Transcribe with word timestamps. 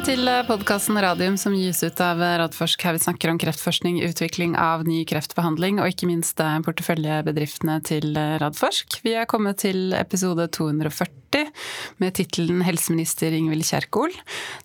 Velkommen 0.00 0.24
til 0.24 0.46
podkasten 0.48 0.96
Radium 0.96 1.34
som 1.36 1.52
gis 1.52 1.82
ut 1.84 1.98
av 2.00 2.22
Radforsk. 2.40 2.86
Her 2.86 2.96
vi 2.96 3.02
snakker 3.04 3.34
om 3.34 3.40
kreftforskning, 3.42 3.98
utvikling 4.06 4.54
av 4.56 4.86
ny 4.88 5.02
kreftbehandling 5.04 5.76
og 5.76 5.92
ikke 5.92 6.08
minst 6.08 6.40
porteføljebedriftene 6.40 7.76
til 7.84 8.16
Radforsk. 8.16 9.02
Vi 9.04 9.12
er 9.12 9.28
kommet 9.28 9.60
til 9.60 9.92
episode 9.92 10.48
240 10.56 11.19
med 12.00 12.14
tittelen 12.16 12.62
'Helseminister 12.64 13.32
Ingvild 13.32 13.62
Kjerkol'. 13.64 14.14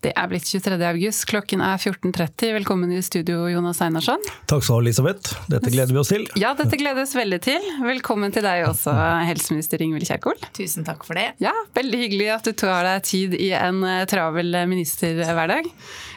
Det 0.02 0.14
er 0.16 0.28
blitt 0.32 0.48
23. 0.50 0.80
august, 0.90 1.26
klokken 1.30 1.62
er 1.62 1.78
14.30. 1.78 2.54
Velkommen 2.58 2.92
i 2.92 3.02
studio, 3.06 3.46
Jonas 3.52 3.82
Einarsson. 3.86 4.22
Takk 4.50 4.64
skal 4.64 4.76
du 4.76 4.80
ha, 4.80 4.86
Elisabeth. 4.86 5.36
Dette 5.52 5.70
gleder 5.70 5.94
vi 5.94 6.02
oss 6.02 6.10
til. 6.10 6.26
Ja, 6.42 6.54
dette 6.58 6.78
gledes 6.80 7.14
veldig 7.16 7.42
til. 7.46 7.62
Velkommen 7.86 8.34
til 8.34 8.44
deg 8.48 8.66
også, 8.70 8.94
helseminister 9.30 9.82
Ingvild 9.86 10.08
Kjerkol. 10.10 10.40
Tusen 10.58 10.86
takk 10.88 11.06
for 11.06 11.14
det. 11.20 11.34
Ja, 11.44 11.54
Veldig 11.76 11.98
hyggelig 12.00 12.30
at 12.32 12.48
du 12.48 12.54
tar 12.56 12.84
deg 12.88 13.04
tid 13.04 13.34
i 13.38 13.52
en 13.58 13.84
travel 14.10 14.56
ministerhverdag. 14.70 15.68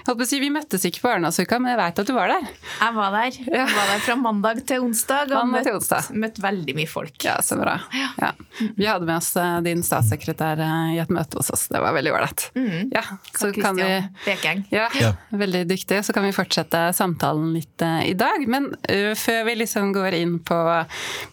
Si, 0.08 0.38
vi 0.40 0.48
møttes 0.52 0.84
ikke 0.88 1.02
på 1.02 1.10
Arendalsuka, 1.10 1.58
men 1.60 1.74
jeg 1.74 1.78
veit 1.82 1.98
at 2.00 2.08
du 2.08 2.14
var 2.16 2.30
der. 2.32 2.46
Jeg 2.78 2.94
var 2.96 3.12
der. 3.12 3.34
Jeg 3.44 3.66
var 3.74 3.90
der 3.90 4.00
fra 4.06 4.14
mandag 4.16 4.62
til 4.68 4.86
onsdag 4.86 5.34
og 5.36 5.50
møtt, 5.50 5.68
onsdag. 5.68 6.08
møtt, 6.16 6.40
veldig 6.40 6.74
mye 6.78 6.88
folk. 6.88 7.16
Ja, 7.26 7.34
så 7.44 7.58
bra. 7.60 7.74
Ja. 8.16 8.30
Vi 8.78 8.86
hadde 8.88 9.04
med 9.04 9.18
oss 9.18 9.34
eh, 9.36 9.58
din 9.66 9.84
statssekretær 9.84 10.62
eh, 10.64 10.94
i 10.96 11.00
et 11.02 11.12
møte 11.12 11.36
hos 11.40 11.50
oss. 11.52 11.66
Det 11.68 11.82
var 11.84 11.92
veldig 11.96 12.14
ålreit. 12.14 12.46
Mm. 12.56 12.88
Ja, 12.94 13.04
så 13.36 13.50
kan 13.52 13.76
vi, 13.76 13.88
Bekeng. 14.24 14.64
Ja, 14.72 14.88
ja, 14.96 15.12
veldig 15.28 15.66
dyktig. 15.68 16.00
Så 16.06 16.16
kan 16.16 16.24
vi 16.24 16.32
fortsette 16.36 16.86
samtalen 16.96 17.52
litt 17.56 17.84
uh, 17.84 18.00
i 18.06 18.14
dag. 18.18 18.44
Men 18.48 18.70
uh, 18.88 19.12
før 19.18 19.44
vi 19.50 19.58
liksom 19.60 19.92
går 19.96 20.16
inn 20.22 20.38
på 20.40 20.58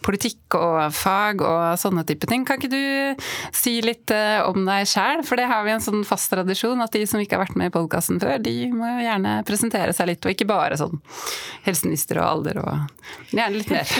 politikk 0.04 0.58
og 0.58 0.92
fag 0.96 1.42
og 1.44 1.80
sånne 1.80 2.04
type 2.08 2.28
ting, 2.28 2.44
kan 2.46 2.60
ikke 2.60 2.72
du 2.72 3.26
si 3.56 3.78
litt 3.84 4.12
uh, 4.12 4.44
om 4.50 4.68
deg 4.68 4.84
sjæl? 4.90 5.24
For 5.26 5.40
det 5.40 5.48
har 5.50 5.64
vi 5.66 5.74
en 5.76 5.84
sånn 5.84 6.04
fast 6.06 6.30
tradisjon 6.32 6.84
at 6.84 6.94
de 6.96 7.06
som 7.08 7.22
ikke 7.22 7.38
har 7.38 7.46
vært 7.46 7.58
med 7.58 7.72
i 7.72 7.76
podkasten 7.76 8.20
før, 8.22 8.38
de 8.42 8.65
må 8.74 8.88
jo 8.88 9.04
gjerne 9.06 9.34
presentere 9.46 9.94
seg 9.96 10.10
litt, 10.10 10.24
og 10.26 10.34
ikke 10.34 10.48
bare 10.48 10.78
sånn 10.80 10.98
helseminister 11.66 12.20
og 12.22 12.28
alder 12.28 12.62
og 12.62 13.02
Gjerne 13.32 13.58
litt 13.58 13.72
mer. 13.72 13.90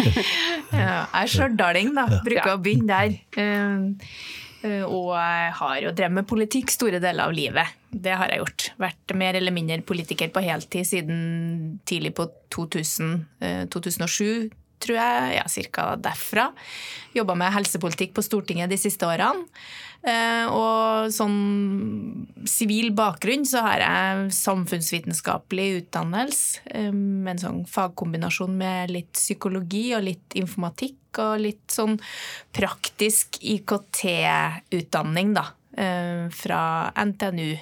ja, 0.80 1.00
jeg 1.00 1.22
er 1.22 1.32
stjørdal 1.32 1.80
da. 1.96 2.06
Bruker 2.20 2.52
ja. 2.52 2.54
å 2.54 2.62
begynne 2.62 3.00
der. 3.00 3.18
Uh, 4.60 4.84
og 4.84 5.14
jeg 5.16 5.52
har 5.56 5.76
jo 5.80 5.92
drevet 5.96 6.16
med 6.18 6.28
politikk 6.28 6.72
store 6.72 7.00
deler 7.00 7.24
av 7.24 7.32
livet. 7.32 7.76
Det 7.90 8.12
har 8.12 8.28
jeg 8.30 8.42
gjort. 8.42 8.66
Vært 8.82 9.14
mer 9.18 9.38
eller 9.38 9.54
mindre 9.56 9.80
politiker 9.86 10.28
på 10.34 10.42
heltid 10.44 10.88
siden 10.88 11.20
tidlig 11.88 12.12
på 12.18 12.28
2000, 12.52 13.14
uh, 13.40 13.64
2007, 13.72 14.50
tror 14.82 14.98
jeg. 15.00 15.36
Ja, 15.38 15.44
cirka 15.50 15.92
derfra. 16.00 16.50
Jobba 17.16 17.36
med 17.38 17.54
helsepolitikk 17.54 18.14
på 18.16 18.24
Stortinget 18.24 18.70
de 18.72 18.78
siste 18.80 19.08
årene. 19.08 19.46
Eh, 20.00 20.46
og 20.48 21.10
sånn 21.12 22.24
sivil 22.48 22.88
bakgrunn 22.96 23.42
så 23.44 23.60
har 23.66 23.82
jeg 23.84 24.30
samfunnsvitenskapelig 24.32 25.66
utdannelse 25.82 26.62
eh, 26.72 26.88
med 26.88 27.34
en 27.34 27.42
sånn 27.42 27.60
fagkombinasjon 27.68 28.54
med 28.62 28.94
litt 28.94 29.12
psykologi 29.18 29.90
og 29.98 30.06
litt 30.06 30.38
informatikk 30.40 31.20
og 31.20 31.42
litt 31.44 31.66
sånn 31.74 31.98
praktisk 32.56 33.42
IKT-utdanning, 33.44 35.34
da, 35.36 35.50
eh, 35.76 36.28
fra 36.32 36.62
NTNU. 36.96 37.52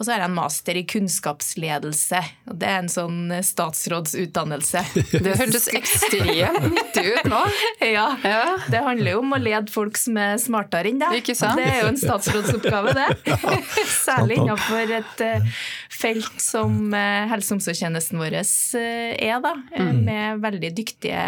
Og 0.00 0.06
så 0.06 0.14
har 0.14 0.22
jeg 0.22 0.30
en 0.30 0.36
master 0.38 0.78
i 0.80 0.82
kunnskapsledelse. 0.88 2.20
og 2.48 2.56
Det 2.56 2.68
er 2.70 2.78
en 2.80 2.88
sånn 2.88 3.18
eh, 3.36 3.42
statsrådsutdannelse. 3.44 4.80
Det 5.26 5.34
hørtes 5.36 5.66
ekstremt 5.76 6.70
nyttig 6.72 7.04
ut 7.04 7.28
nå. 7.28 7.42
Ja. 7.90 8.06
ja. 8.24 8.56
Det 8.70 8.80
handler 8.84 9.12
jo 9.12 9.20
om 9.20 9.34
å 9.36 9.40
lede 9.40 9.72
folk 9.72 9.98
som 10.00 10.16
er 10.20 10.38
smartere 10.40 10.88
enn 10.88 11.00
deg. 11.02 11.20
Det 11.28 11.66
er 11.66 11.82
jo 11.82 11.90
en 11.90 12.00
statsrådsoppgave, 12.00 12.94
det. 12.96 13.36
Særlig 14.08 14.38
innenfor 14.40 14.94
et 15.00 15.24
eh, 15.26 15.48
felt 15.92 16.40
som 16.40 16.94
eh, 16.96 17.28
helse- 17.28 17.52
og 17.52 17.58
omsorgstjenesten 17.58 18.20
vår 18.20 18.38
er, 18.40 19.36
da. 19.44 19.52
Mm. 19.76 20.00
Med 20.06 20.40
veldig 20.46 20.72
dyktige 20.80 21.26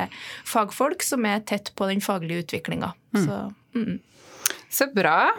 fagfolk 0.48 1.04
som 1.04 1.28
er 1.28 1.44
tett 1.44 1.74
på 1.76 1.90
den 1.90 2.00
faglige 2.04 2.46
utviklinga. 2.46 2.94
Mm. 3.12 3.98
Så. 4.72 4.86
Bra. 4.96 5.30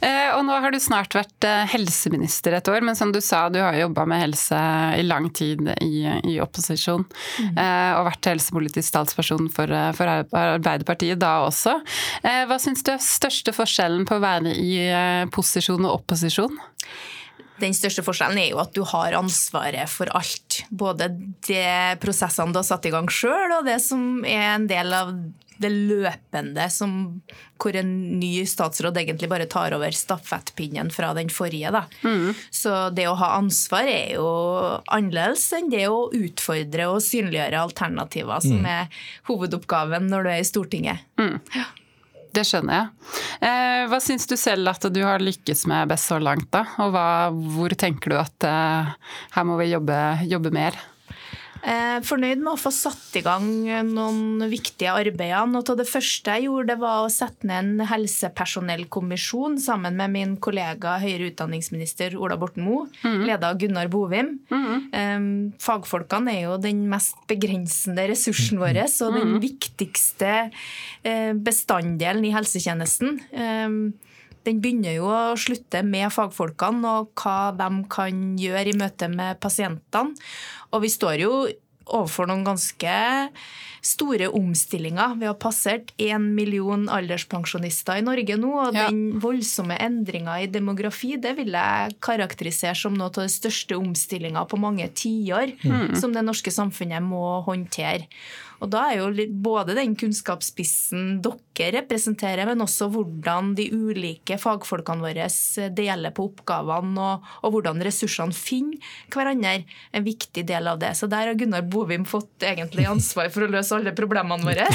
Eh, 0.00 0.30
og 0.32 0.42
nå 0.48 0.56
har 0.62 0.72
du 0.72 0.78
snart 0.80 1.12
vært 1.12 1.44
eh, 1.44 1.66
helseminister 1.68 2.54
et 2.56 2.68
år, 2.72 2.80
men 2.84 2.96
som 2.96 3.12
du 3.12 3.20
sa, 3.20 3.42
du 3.52 3.58
har 3.60 3.76
jobba 3.76 4.06
med 4.08 4.22
helse 4.22 4.60
i 4.96 5.04
lang 5.04 5.28
tid 5.36 5.68
i, 5.84 6.06
i 6.32 6.38
opposisjon. 6.40 7.04
Mm. 7.04 7.60
Eh, 7.60 7.90
og 7.98 8.08
vært 8.08 8.30
helsepolitisk 8.32 8.96
talsperson 8.96 9.50
for, 9.52 9.74
for, 9.98 10.14
Arbeiderpartiet 10.40 11.20
da 11.20 11.42
også. 11.44 11.76
Hva 12.22 12.56
syns 12.62 12.82
du 12.86 12.92
er 12.94 13.04
største 13.04 13.52
forskjellen 13.54 14.06
på 14.08 14.16
å 14.16 14.22
være 14.22 14.54
i 14.56 14.72
posisjon 15.34 15.84
og 15.84 16.00
opposisjon? 16.00 16.56
Den 17.60 17.76
største 17.76 18.04
forskjellen 18.06 18.40
er 18.40 18.50
jo 18.54 18.62
at 18.62 18.72
du 18.76 18.80
har 18.88 19.16
ansvaret 19.18 19.90
for 19.92 20.10
alt. 20.16 20.62
Både 20.72 21.10
de 21.46 21.60
prosessene 22.00 22.54
du 22.54 22.60
har 22.62 22.66
satt 22.66 22.88
i 22.88 22.94
gang 22.94 23.10
sjøl, 23.12 23.58
og 23.58 23.68
det 23.68 23.76
som 23.84 24.24
er 24.24 24.54
en 24.54 24.68
del 24.70 24.96
av 24.96 25.12
det 25.60 25.70
løpende 25.70 26.66
som, 26.72 26.92
hvor 27.60 27.76
en 27.76 27.92
ny 28.20 28.44
statsråd 28.48 28.96
egentlig 29.02 29.28
bare 29.30 29.48
tar 29.50 29.74
over 29.76 29.94
stafettpinnen 29.94 30.90
fra 30.94 31.12
den 31.16 31.32
forrige. 31.32 31.84
Mm. 32.02 32.30
Så 32.50 32.74
det 32.96 33.06
å 33.10 33.18
ha 33.20 33.34
ansvar 33.38 33.88
er 33.90 34.16
jo 34.16 34.28
annerledes 34.88 35.44
enn 35.56 35.70
det 35.72 35.86
å 35.90 36.06
utfordre 36.16 36.88
og 36.92 37.02
synliggjøre 37.04 37.66
alternativer, 37.66 38.40
som 38.44 38.64
mm. 38.64 38.70
er 38.72 39.04
hovedoppgaven 39.28 40.08
når 40.10 40.26
du 40.26 40.32
er 40.32 40.40
i 40.40 40.48
Stortinget. 40.48 41.04
Mm. 41.20 41.36
Ja. 41.56 41.68
Det 42.30 42.44
skjønner 42.46 42.76
jeg. 42.76 43.12
Eh, 43.42 43.84
hva 43.90 43.98
syns 44.02 44.28
du 44.30 44.36
selv 44.38 44.70
at 44.70 44.84
du 44.94 45.00
har 45.02 45.22
lykkes 45.22 45.64
med 45.70 45.90
best 45.90 46.12
så 46.12 46.20
langt, 46.22 46.46
da? 46.54 46.62
Og 46.84 46.92
hva, 46.94 47.06
hvor 47.56 47.74
tenker 47.74 48.14
du 48.14 48.16
at 48.20 48.46
eh, 48.46 48.92
her 49.34 49.48
må 49.48 49.58
vi 49.58 49.72
jobbe, 49.72 49.98
jobbe 50.30 50.54
mer? 50.54 50.78
Eh, 51.60 51.98
fornøyd 52.06 52.40
med 52.40 52.54
å 52.54 52.60
få 52.60 52.72
satt 52.72 53.18
i 53.18 53.22
gang 53.24 53.46
noen 53.90 54.44
viktige 54.50 54.94
arbeider. 54.96 55.48
Noe 55.50 55.64
av 55.64 55.78
det 55.80 55.88
første 55.88 56.36
jeg 56.36 56.46
gjorde, 56.46 56.72
det 56.72 56.78
var 56.80 57.04
å 57.04 57.12
sette 57.12 57.48
ned 57.48 57.58
en 57.60 57.88
helsepersonellkommisjon 57.90 59.58
sammen 59.60 59.98
med 60.00 60.14
min 60.14 60.34
kollega 60.42 60.96
høyere 61.02 61.30
utdanningsminister 61.30 62.16
Ola 62.18 62.38
Borten 62.40 62.64
Moe, 62.64 62.88
mm. 63.04 63.24
leda 63.28 63.52
av 63.52 63.60
Gunnar 63.60 63.90
Bovim. 63.92 64.38
Mm. 64.50 65.52
Fagfolkene 65.60 66.36
er 66.36 66.46
jo 66.46 66.60
den 66.62 66.86
mest 66.90 67.18
begrensende 67.30 68.08
ressursen 68.10 68.60
vår 68.60 68.82
og 68.86 69.16
den 69.16 69.34
mm. 69.36 69.40
viktigste 69.42 70.34
eh, 71.04 71.32
bestanddelen 71.36 72.24
i 72.24 72.34
helsetjenesten 72.34 73.20
den 74.46 74.60
begynner 74.62 74.96
jo 74.96 75.08
å 75.12 75.38
slutte 75.40 75.82
med 75.86 76.10
fagfolkene 76.14 76.94
og 77.00 77.10
hva 77.20 77.50
de 77.56 77.70
kan 77.92 78.22
gjøre 78.40 78.72
i 78.72 78.78
møte 78.78 79.10
med 79.12 79.40
pasientene. 79.42 80.16
Og 80.70 80.84
vi 80.84 80.92
står 80.92 81.24
jo 81.24 81.34
overfor 81.90 82.28
noen 82.30 82.44
ganske 82.46 82.94
store 83.84 84.28
omstillinger. 84.36 85.16
Vi 85.20 85.28
har 85.28 85.38
passert 85.40 85.92
én 86.00 86.30
million 86.36 86.84
alderspensjonister 86.92 88.00
i 88.00 88.04
Norge 88.04 88.36
nå, 88.38 88.50
og 88.66 88.76
ja. 88.76 88.88
den 88.90 89.16
voldsomme 89.22 89.78
endringa 89.80 90.36
i 90.44 90.50
demografi 90.52 91.14
det 91.20 91.34
vil 91.38 91.56
jeg 91.56 91.96
karakterisere 92.04 92.76
som 92.78 92.96
noe 92.96 93.10
av 93.10 93.22
de 93.22 93.32
største 93.32 93.78
omstillinga 93.80 94.44
på 94.50 94.60
mange 94.60 94.86
tiår 94.92 95.56
mm. 95.64 95.96
som 96.00 96.14
det 96.14 96.24
norske 96.26 96.52
samfunnet 96.54 97.04
må 97.04 97.40
håndtere. 97.48 98.06
Og 98.60 98.70
da 98.72 98.86
er 98.90 99.00
jo 99.00 99.26
både 99.40 99.76
den 99.78 99.94
kunnskapsspissen 99.98 101.20
dere 101.24 101.80
representerer, 101.80 102.46
men 102.48 102.64
også 102.64 102.90
hvordan 102.92 103.54
de 103.58 103.66
ulike 103.72 104.38
fagfolkene 104.40 105.04
våre 105.04 105.26
deler 105.76 106.14
på 106.16 106.28
oppgavene, 106.30 107.00
og, 107.00 107.28
og 107.44 107.56
hvordan 107.56 107.82
ressursene 107.84 108.36
finner 108.36 108.92
hverandre, 109.12 109.64
en 109.96 110.06
viktig 110.06 110.44
del 110.48 110.68
av 110.70 110.80
det. 110.82 110.94
Så 110.98 111.08
der 111.10 111.30
har 111.30 111.38
Gunnar 111.38 111.66
Bovim 111.68 112.06
fått 112.08 112.46
egentlig 112.46 112.86
ansvar 112.88 113.30
for 113.32 113.46
å 113.46 113.50
løse 113.52 113.76
alle 113.76 113.94
problemene 113.96 114.44
våre. 114.46 114.66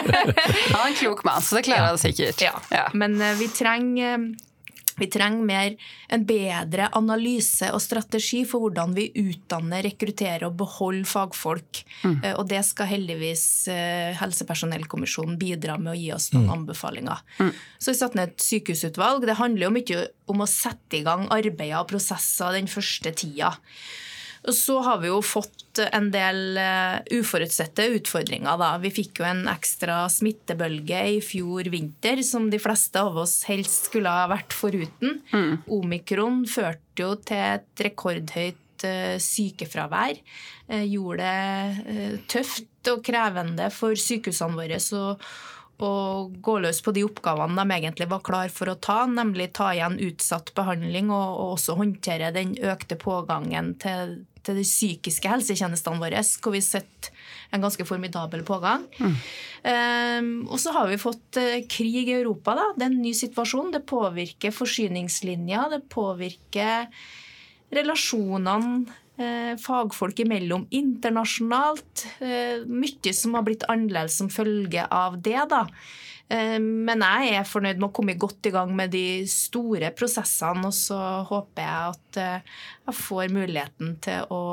Han 0.74 0.80
er 0.80 0.86
en 0.90 0.98
klok 0.98 1.24
mann, 1.26 1.42
så 1.44 1.58
det 1.58 1.66
klarer 1.68 1.92
han 1.92 2.00
sikkert. 2.00 2.40
Ja. 2.42 2.54
ja. 2.72 2.86
Men 2.96 3.16
eh, 3.20 3.36
vi 3.38 3.48
trenger 3.52 4.30
vi 5.00 5.08
trenger 5.10 5.46
mer 5.46 5.76
en 6.12 6.24
bedre 6.28 6.88
analyse 6.96 7.70
og 7.74 7.80
strategi 7.82 8.42
for 8.48 8.64
hvordan 8.64 8.94
vi 8.96 9.08
utdanner, 9.20 9.84
rekrutterer 9.86 10.46
og 10.48 10.58
beholder 10.60 11.08
fagfolk. 11.08 11.82
Mm. 12.04 12.18
Eh, 12.18 12.34
og 12.36 12.46
det 12.50 12.62
skal 12.68 12.90
heldigvis 12.90 13.44
eh, 13.72 14.12
Helsepersonellkommisjonen 14.20 15.38
bidra 15.40 15.78
med 15.80 15.94
å 15.94 15.98
gi 15.98 16.10
oss 16.16 16.30
noen 16.34 16.48
mm. 16.48 16.54
anbefalinger. 16.58 17.24
Mm. 17.40 17.52
Så 17.78 17.94
vi 17.94 18.00
satte 18.02 18.20
ned 18.20 18.34
et 18.34 18.44
sykehusutvalg. 18.44 19.26
Det 19.28 19.40
handler 19.40 19.68
jo 19.68 19.74
mye 19.78 20.04
om 20.30 20.44
å 20.44 20.50
sette 20.50 21.00
i 21.00 21.04
gang 21.06 21.26
arbeider 21.32 21.80
og 21.80 21.90
prosesser 21.90 22.56
den 22.58 22.70
første 22.70 23.14
tida. 23.16 23.54
Og 24.48 24.54
så 24.56 24.78
har 24.84 25.00
vi 25.02 25.10
jo 25.10 25.18
fått 25.24 25.82
en 25.84 26.08
del 26.12 26.56
uh, 26.56 27.00
uforutsette 27.12 27.84
utfordringer. 27.98 28.56
Da. 28.60 28.70
Vi 28.80 28.92
fikk 29.00 29.20
jo 29.20 29.26
en 29.28 29.44
ekstra 29.52 30.02
smittebølge 30.12 31.02
i 31.16 31.20
fjor 31.24 31.68
vinter 31.72 32.22
som 32.26 32.48
de 32.52 32.60
fleste 32.62 33.02
av 33.02 33.18
oss 33.20 33.42
helst 33.50 33.90
skulle 33.90 34.12
ha 34.12 34.24
vært 34.32 34.56
foruten. 34.56 35.20
Mm. 35.34 35.52
Omikron 35.76 36.42
førte 36.50 37.04
jo 37.04 37.12
til 37.20 37.44
et 37.60 37.84
rekordhøyt 37.84 38.88
uh, 38.88 39.16
sykefravær. 39.20 40.20
Uh, 40.70 40.84
gjorde 40.88 41.28
det 41.28 42.18
tøft 42.32 42.90
og 42.90 43.04
krevende 43.04 43.68
for 43.74 43.98
sykehusene 43.98 44.56
våre 44.56 44.80
å 44.80 45.06
å 45.80 45.92
gå 46.44 46.56
løs 46.62 46.80
på 46.84 46.92
de 46.96 47.04
oppgavene 47.06 47.56
de 47.58 47.76
egentlig 47.76 48.08
var 48.10 48.22
klar 48.26 48.52
for 48.52 48.70
å 48.72 48.78
ta, 48.78 49.02
nemlig 49.08 49.50
ta 49.56 49.70
igjen 49.74 49.98
utsatt 50.10 50.52
behandling 50.56 51.12
og, 51.12 51.28
og 51.40 51.54
også 51.56 51.78
håndtere 51.78 52.32
den 52.36 52.54
økte 52.60 52.98
pågangen 53.00 53.72
til, 53.80 54.20
til 54.46 54.60
de 54.60 54.66
psykiske 54.66 55.30
helsetjenestene 55.32 56.02
våre, 56.02 56.22
hvor 56.42 56.56
vi 56.56 56.62
sett 56.64 57.10
en 57.50 57.64
ganske 57.64 57.84
formidabel 57.88 58.44
pågang. 58.46 58.84
Mm. 59.00 59.16
Um, 59.60 60.30
og 60.48 60.60
så 60.62 60.72
har 60.76 60.88
vi 60.88 61.00
fått 61.00 61.40
uh, 61.40 61.58
krig 61.68 62.08
i 62.08 62.18
Europa. 62.20 62.54
Da. 62.58 62.68
Det 62.76 62.86
er 62.86 62.92
en 62.92 63.02
ny 63.02 63.14
situasjon. 63.16 63.72
Det 63.74 63.82
påvirker 63.88 64.54
forsyningslinja, 64.54 65.66
det 65.74 65.82
påvirker 65.92 66.88
relasjonene 67.74 68.99
fagfolk 69.60 70.22
imellom 70.24 70.66
internasjonalt. 70.74 72.06
Eh, 72.20 72.66
mye 72.66 73.14
som 73.16 73.34
har 73.36 73.46
blitt 73.46 73.66
annerledes 73.68 74.18
som 74.20 74.30
følge 74.32 74.86
av 74.90 75.18
det. 75.22 75.40
da. 75.50 75.66
Eh, 76.28 76.58
men 76.60 77.04
jeg 77.06 77.34
er 77.38 77.48
fornøyd 77.48 77.80
med 77.80 77.90
å 77.90 77.96
komme 77.96 78.18
godt 78.18 78.46
i 78.46 78.54
gang 78.54 78.74
med 78.76 78.94
de 78.94 79.24
store 79.30 79.92
prosessene, 79.96 80.66
og 80.66 80.76
så 80.76 81.00
håper 81.30 81.66
jeg 81.66 81.96
at 81.96 82.22
jeg 82.86 83.00
får 83.00 83.34
muligheten 83.34 83.96
til 84.04 84.30
å 84.30 84.44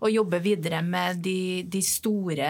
og 0.00 0.08
jobbe 0.08 0.40
videre 0.40 0.80
med 0.84 1.20
de, 1.24 1.62
de 1.68 1.82
store, 1.84 2.48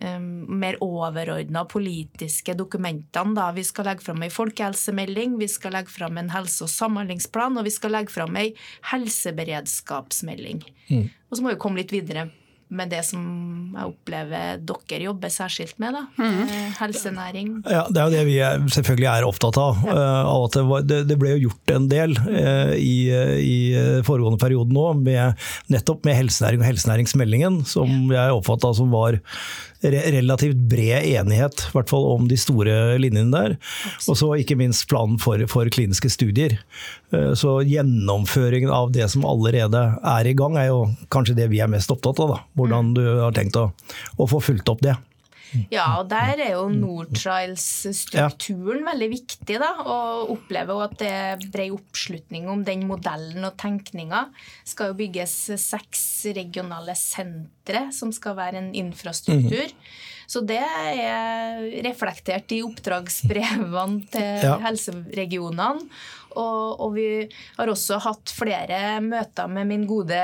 um, 0.00 0.28
mer 0.60 0.78
overordna 0.84 1.66
politiske 1.68 2.54
dokumentene. 2.56 3.36
Da. 3.36 3.50
Vi 3.56 3.64
skal 3.68 3.90
legge 3.90 4.06
fram 4.06 4.24
ei 4.24 4.32
folkehelsemelding, 4.32 5.36
vi 5.40 5.50
skal 5.52 5.76
legge 5.76 5.92
fram 5.92 6.16
en 6.20 6.32
helse- 6.32 6.64
og 6.64 6.72
samhandlingsplan, 6.72 7.60
og 7.60 7.68
vi 7.68 7.74
skal 7.76 7.92
legge 7.96 8.14
fram 8.14 8.40
ei 8.40 8.54
helseberedskapsmelding. 8.92 10.64
Mm. 10.88 11.08
Og 11.28 11.36
så 11.36 11.44
må 11.44 11.52
vi 11.52 11.60
komme 11.60 11.82
litt 11.82 11.92
videre 11.92 12.30
med 12.68 12.90
det 12.92 13.00
som 13.06 13.22
jeg 13.72 13.90
opplever 13.92 14.60
dere 14.68 15.00
jobber 15.06 15.32
særskilt 15.32 15.78
med. 15.80 15.96
da, 15.96 16.02
mm. 16.18 16.74
Helsenæring. 16.78 17.52
Ja, 17.64 17.86
Det 17.88 18.00
er 18.00 18.08
jo 18.08 18.14
det 18.16 18.24
vi 18.28 18.36
er, 18.44 18.64
selvfølgelig 18.74 19.08
er 19.12 19.28
opptatt 19.28 19.60
av. 19.60 19.80
Ja. 19.88 19.94
Uh, 19.94 20.32
at 20.44 20.58
det, 20.58 20.64
var, 20.68 20.84
det, 20.88 21.00
det, 21.08 21.18
ble 21.20 21.34
jo 21.36 21.48
gjort 21.48 21.74
en 21.76 21.88
del 21.90 22.16
uh, 22.18 22.74
i, 22.76 22.96
i, 23.44 23.56
foregående 24.06 24.40
periode 24.40 24.74
nå, 24.74 24.90
med, 25.00 25.48
nettopp 25.72 26.04
med 26.08 26.18
helsenæring 26.18 26.62
og 26.64 26.68
helsenæringsmeldingen, 26.70 27.62
som 27.68 27.88
ja. 28.12 28.28
jeg 28.28 28.38
oppfatta 28.38 28.74
som 28.76 28.92
var 28.94 29.20
relativt 29.82 30.56
bred 30.70 31.06
enighet, 31.06 31.68
i 31.68 31.74
hvert 31.76 31.90
fall 31.90 32.06
om 32.10 32.28
de 32.30 32.38
store 32.40 32.98
linjene 32.98 33.30
der. 33.30 33.56
Og 34.10 34.18
så 34.18 34.30
ikke 34.40 34.58
minst 34.58 34.88
planen 34.90 35.18
for, 35.22 35.42
for, 35.50 35.70
kliniske 35.70 36.10
studier. 36.10 36.58
Eh, 37.14 37.32
så 37.38 37.58
gjennomføringen 37.66 38.72
av 38.74 38.92
det 38.94 39.08
som 39.12 39.26
allerede 39.28 39.84
er 40.02 40.28
i 40.28 40.34
gang, 40.38 40.58
er 40.58 40.72
jo 40.72 40.80
kanskje 41.14 41.38
det 41.38 41.50
vi 41.52 41.62
er 41.62 41.70
mest 41.70 41.92
opptatt 41.94 42.20
av. 42.24 42.34
Da. 42.34 42.40
Hvordan 42.58 42.90
mm. 42.90 42.96
du 42.98 43.04
har 43.24 43.36
tenkt 43.36 43.58
å, 43.60 43.68
å 44.18 44.30
få 44.30 44.42
fulgt 44.42 44.72
opp 44.72 44.82
det. 44.84 44.96
Ja, 45.72 45.86
og 46.00 46.08
der 46.10 46.40
er 46.44 46.52
jo 46.56 46.68
Nortrials-strukturen 46.72 48.84
veldig 48.86 49.08
viktig. 49.14 49.58
da, 49.60 49.70
Og 49.84 50.30
opplever 50.36 50.84
at 50.88 50.94
det 51.00 51.12
er 51.12 51.36
bred 51.52 51.72
oppslutning 51.76 52.44
om 52.52 52.60
den 52.66 52.80
modellen 52.88 53.44
og 53.48 53.54
tenkninga. 53.60 54.20
Skal 54.68 54.86
jo 54.92 55.00
bygges 55.00 55.34
seks 55.62 56.02
regionale 56.36 56.94
sentre 56.98 57.80
som 57.94 58.08
skal 58.12 58.36
være 58.38 58.56
en 58.62 58.72
infrastruktur. 58.76 59.68
Mm. 59.72 59.78
Så 60.28 60.42
det 60.44 60.60
er 60.60 61.62
reflektert 61.86 62.52
i 62.52 62.60
oppdragsbrevene 62.66 64.02
til 64.12 64.44
ja. 64.44 64.58
helseregionene. 64.66 65.88
Og, 66.36 66.80
og, 66.80 66.90
vi 66.96 67.08
har 67.56 67.70
også 67.70 67.98
hatt 68.04 68.32
flere 68.34 68.98
møter 69.04 69.48
med 69.50 69.68
min 69.70 69.86
gode 69.88 70.20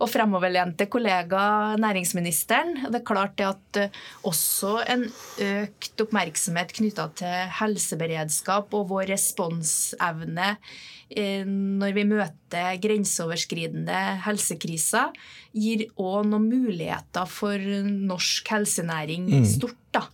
og 0.00 0.10
fremoverlente 0.10 0.88
kollega 0.90 1.76
næringsministeren. 1.80 2.88
Det 2.88 3.00
er 3.00 3.06
klart 3.06 3.36
det 3.38 3.48
at 3.48 3.80
eh, 3.84 4.02
også 4.26 4.78
en 4.86 5.06
økt 5.46 6.04
oppmerksomhet 6.06 6.74
knytta 6.76 7.08
til 7.20 7.54
helseberedskap 7.60 8.74
og 8.76 8.90
vår 8.90 9.10
responsevne 9.14 10.52
eh, 11.10 11.46
når 11.46 11.96
vi 11.96 12.06
møter 12.10 12.82
grenseoverskridende 12.82 14.02
helsekriser, 14.26 15.14
gir 15.56 15.86
òg 15.94 16.26
noen 16.28 16.50
muligheter 16.50 17.30
for 17.30 17.70
norsk 17.80 18.54
helsenæring 18.56 19.30
mm. 19.30 19.50
stort. 19.56 19.80
da. 19.94 20.08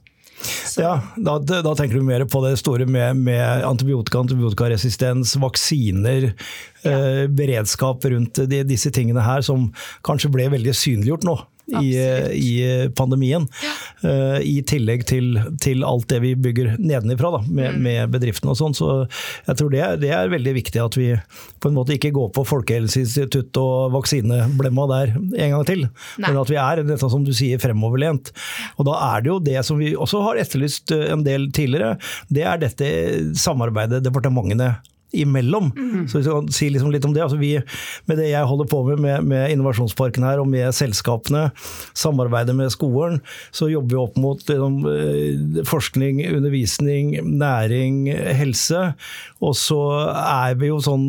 Ja, 0.80 0.94
da, 1.16 1.38
da, 1.42 1.74
tenker 1.78 1.98
du 1.98 2.06
mer 2.06 2.24
på 2.30 2.42
det 2.44 2.54
store 2.60 2.86
med, 2.88 3.18
med 3.24 3.64
antibiotika, 3.66 4.22
antibiotikaresistens, 4.22 5.34
vaksiner, 5.42 6.30
ja. 6.82 6.92
eh, 6.92 7.24
beredskap 7.30 8.04
rundt 8.12 8.44
de, 8.48 8.62
disse 8.68 8.92
tingene 8.94 9.24
her, 9.26 9.44
som 9.46 9.70
kanskje 10.06 10.32
ble 10.32 10.48
veldig 10.54 10.76
synliggjort 10.76 11.26
nå 11.28 11.38
i, 11.80 11.92
i, 12.36 12.52
pandemien. 12.96 13.46
Ja. 13.62 13.72
Uh, 14.02 14.38
I 14.44 14.60
tillegg 14.68 15.06
til, 15.08 15.38
til, 15.62 15.84
alt 15.86 16.08
det 16.12 16.20
vi 16.24 16.34
bygger 16.38 16.76
nedenifra 16.78 17.32
da, 17.36 17.42
med, 17.46 17.76
mm. 17.76 17.82
med 17.86 18.12
bedriftene 18.14 18.52
og 18.54 18.60
sånn. 18.60 18.76
Så 18.76 18.90
jeg 19.48 19.58
tror 19.58 19.72
det 19.72 19.82
er, 19.84 19.98
det 20.02 20.12
er, 20.12 20.32
veldig 20.32 20.54
viktig 20.58 20.82
at 20.82 20.96
vi 20.98 21.08
på 21.62 21.70
en 21.70 21.76
måte 21.76 21.96
ikke 21.96 22.12
går 22.14 22.30
på 22.36 22.44
Folkehelseinstituttet 22.48 23.60
og 23.60 23.92
vaksineblemma 23.96 24.86
der 24.92 25.14
en 25.16 25.56
gang 25.56 25.66
til. 25.68 25.84
Nei. 26.18 26.28
Men 26.28 26.40
at 26.42 26.52
vi 26.52 26.60
er 26.60 26.84
dette 26.84 27.10
som 27.12 27.26
du 27.26 27.32
sier, 27.36 27.60
fremoverlent. 27.62 28.32
Og 28.78 28.88
da 28.88 28.96
er 29.12 29.24
det 29.24 29.32
jo 29.32 29.40
det 29.42 29.58
som 29.66 29.80
vi 29.80 29.92
også 29.96 30.22
har 30.26 30.40
etterlyst 30.40 30.94
en 30.96 31.26
del 31.26 31.50
tidligere, 31.54 31.96
det 32.32 32.46
er 32.48 32.62
dette 32.62 32.88
samarbeidet 33.38 34.02
departementene 34.04 34.74
imellom. 35.12 35.70
Mm. 35.76 36.06
Så 36.08 36.22
si 36.52 36.68
liksom 36.72 36.92
litt 36.92 37.04
om 37.04 37.14
det. 37.14 37.22
Altså 37.24 37.38
vi, 37.40 37.54
med 38.10 38.20
det 38.20 38.30
jeg 38.30 38.48
holder 38.48 38.68
på 38.70 38.82
med, 38.86 39.02
med, 39.02 39.26
med 39.28 39.52
Innovasjonsparken 39.54 40.26
her, 40.26 40.42
og 40.42 40.48
med 40.50 40.72
selskapene, 40.76 41.48
samarbeidet 41.98 42.56
med 42.58 42.72
skolen, 42.74 43.20
så 43.54 43.70
jobber 43.72 43.94
vi 43.94 44.00
opp 44.02 44.18
mot 44.20 44.42
liksom, 44.48 44.80
eh, 44.92 45.62
forskning, 45.68 46.24
undervisning, 46.32 47.14
næring, 47.38 48.06
helse. 48.38 48.92
Og 49.42 49.56
så 49.58 49.82
er 50.22 50.58
vi 50.60 50.72
jo 50.72 50.80
sånn 50.82 51.06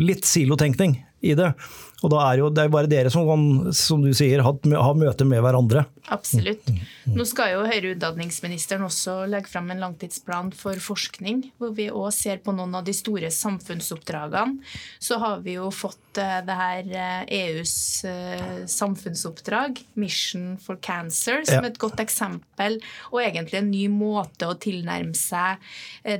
litt 0.00 0.26
silotenkning 0.28 0.98
i 1.26 1.36
det. 1.36 1.52
Og 2.00 2.12
da 2.12 2.22
er 2.30 2.40
jo, 2.40 2.48
det 2.52 2.64
er 2.64 2.72
bare 2.72 2.88
dere 2.90 3.12
som 3.12 3.26
kan, 3.28 3.72
som 3.76 4.00
du 4.04 4.12
sier, 4.16 4.42
ha, 4.44 4.54
ha 4.54 4.92
møte 4.96 5.26
med 5.28 5.42
hverandre. 5.44 5.84
Absolutt. 6.10 6.70
Nå 7.10 7.24
skal 7.28 7.54
jo 7.54 7.66
høyere 7.66 7.94
utdanningsministeren 7.94 8.86
også 8.86 9.24
legge 9.30 9.50
fram 9.52 9.70
en 9.72 9.82
langtidsplan 9.82 10.50
for 10.56 10.78
forskning, 10.82 11.44
hvor 11.60 11.74
vi 11.76 11.90
òg 11.92 12.10
ser 12.14 12.40
på 12.44 12.54
noen 12.56 12.74
av 12.78 12.86
de 12.86 12.94
store 12.96 13.30
samfunnsoppdragene. 13.34 14.64
Så 15.02 15.20
har 15.20 15.42
vi 15.44 15.56
jo 15.58 15.68
fått 15.74 16.20
uh, 16.20 16.40
det 16.46 16.56
her 16.56 16.90
EUs 17.26 17.74
eh, 18.08 18.10
e 18.10 18.40
uh, 18.40 18.66
samfunnsoppdrag, 18.70 19.82
Mission 20.00 20.54
for 20.62 20.80
Cancer, 20.82 21.44
som 21.48 21.66
et 21.66 21.78
godt 21.80 22.00
eksempel, 22.02 22.78
og 23.12 23.20
egentlig 23.22 23.60
en 23.60 23.70
ny 23.70 23.84
måte 23.92 24.48
å 24.48 24.56
tilnærme 24.60 25.16
seg 25.16 25.60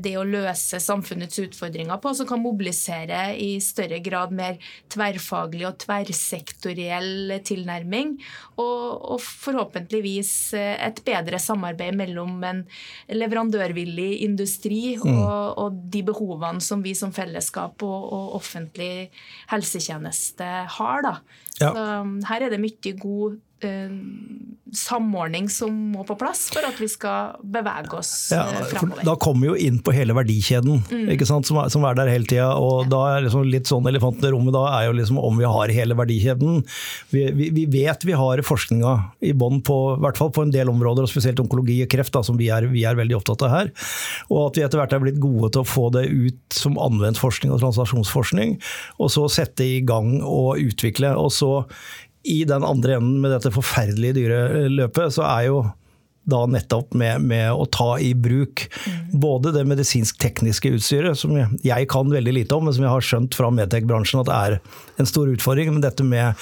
det 0.03 0.13
å 0.19 0.27
løse 0.27 0.81
samfunnets 0.83 1.39
utfordringer 1.41 2.01
på, 2.03 2.13
som 2.17 2.29
kan 2.29 2.43
mobilisere 2.43 3.31
i 3.41 3.53
større 3.65 4.01
grad 4.05 4.35
mer 4.35 4.59
tverrfaglig 4.93 5.67
og 5.69 5.70
tverrsektoriell 5.79 7.37
tilnærming. 7.47 8.17
Og, 8.61 8.81
og, 9.15 9.21
forhåpentligvis 9.21 10.33
eh, 10.59 10.77
et 10.87 11.03
bedre 11.07 11.41
samarbeid 11.43 11.97
mellom 11.99 12.41
en 12.47 12.65
leverandørvillig 13.13 14.23
industri 14.27 14.97
mm. 14.97 15.13
og, 15.13 15.59
og, 15.65 15.79
de 15.93 16.03
behovene 16.07 16.65
som 16.65 16.83
vi 16.85 16.95
som 16.99 17.15
fellesskap 17.15 17.83
og, 17.87 18.01
og 18.13 18.35
offentlig 18.41 19.11
helsetjeneste 19.53 20.51
har. 20.79 21.07
Da. 21.07 21.15
Ja. 21.61 21.71
Så 21.71 21.87
um, 22.03 22.19
her 22.29 22.47
er 22.47 22.53
det 22.53 22.63
mye 22.63 22.97
god 23.01 23.39
Eh, 23.61 23.91
samordning 24.73 25.49
som 25.51 25.73
må 25.93 26.05
på 26.07 26.15
plass 26.19 26.45
for 26.55 26.63
at 26.63 26.77
vi 26.79 26.87
skal 26.91 27.41
bevege 27.43 27.97
oss 27.99 28.11
ja, 28.33 28.45
eh, 28.47 28.63
framover. 28.71 29.03
Da 29.07 29.17
kommer 29.21 29.43
vi 29.43 29.49
jo 29.51 29.69
inn 29.69 29.81
på 29.83 29.93
hele 29.95 30.15
verdikjeden, 30.15 30.83
mm. 30.87 31.25
som, 31.27 31.59
er, 31.59 31.73
som, 31.73 31.85
er, 31.85 31.97
der 31.99 32.11
hele 32.13 32.29
tida. 32.31 32.53
Og 32.55 32.85
ja. 32.85 32.91
da 32.93 33.01
er 33.11 33.25
liksom 33.27 33.49
litt 33.51 33.71
sånn 33.71 33.89
elefanten 33.91 34.29
i 34.29 34.33
rommet 34.33 34.55
da 34.55 34.63
er 34.79 34.87
jo 34.89 34.95
liksom 35.01 35.19
om 35.21 35.41
vi 35.41 35.49
har 35.49 35.75
hele 35.75 35.97
verdikjeden. 35.99 36.63
Vi, 37.11 37.25
vi, 37.37 37.51
vi 37.57 37.67
vet 37.73 38.07
vi 38.07 38.17
har 38.17 38.45
forskninga 38.47 38.95
i 39.27 39.33
bånn 39.37 39.61
på 39.67 39.79
hvert 40.01 40.21
fall 40.21 40.31
på 40.37 40.47
en 40.47 40.55
del 40.55 40.71
områder, 40.73 41.05
og 41.07 41.13
spesielt 41.13 41.43
onkologi 41.43 41.81
og 41.85 41.91
kreft, 41.93 42.15
da, 42.15 42.23
som 42.27 42.39
vi 42.41 42.51
er, 42.55 42.69
vi 42.71 42.87
er, 42.87 42.99
veldig 43.01 43.19
opptatt 43.19 43.47
av 43.47 43.55
her. 43.55 43.73
Og 44.31 44.47
at 44.47 44.61
vi 44.61 44.67
etter 44.67 44.81
hvert 44.81 44.95
er 44.95 45.03
blitt 45.03 45.21
gode 45.23 45.53
til 45.55 45.65
å 45.65 45.69
få 45.69 45.89
det 45.97 46.07
ut 46.09 46.61
som 46.61 46.79
anvendt 46.81 47.21
forskning 47.21 47.53
og 47.55 47.63
transaksjonsforskning, 47.65 48.57
og 49.03 49.13
så 49.13 49.27
sette 49.33 49.67
i 49.67 49.83
gang 49.87 50.21
og 50.23 50.63
utvikle. 50.63 51.17
og 51.19 51.35
så 51.35 51.51
i 52.25 52.43
den 52.49 52.65
andre 52.67 52.99
enden 52.99 53.21
med 53.23 53.33
dette 53.35 53.53
forferdelige 53.55 54.19
dyreløpet, 54.19 55.15
så 55.17 55.25
er 55.29 55.47
jo 55.49 55.61
da 56.31 56.45
nettopp 56.47 56.93
med, 56.95 57.23
med, 57.27 57.49
å 57.53 57.65
ta 57.73 57.95
i 57.99 58.13
bruk 58.15 58.67
mm. 58.69 59.21
både 59.23 59.53
det 59.55 59.65
medisinsk-tekniske 59.71 60.73
utstyret, 60.77 61.19
som 61.19 61.33
jeg 61.35 61.89
kan 61.91 62.13
veldig 62.13 62.35
lite 62.37 62.57
om, 62.57 62.67
men 62.69 62.77
som 62.77 62.85
jeg 62.85 62.93
har 62.93 63.07
skjønt 63.07 63.39
fra 63.39 63.51
Medtech-bransjen 63.55 64.23
at 64.23 64.33
er 64.35 64.59
en 65.01 65.09
stor 65.09 65.31
utfordring. 65.33 65.73
Men 65.73 65.85
dette 65.85 66.05
med 66.07 66.39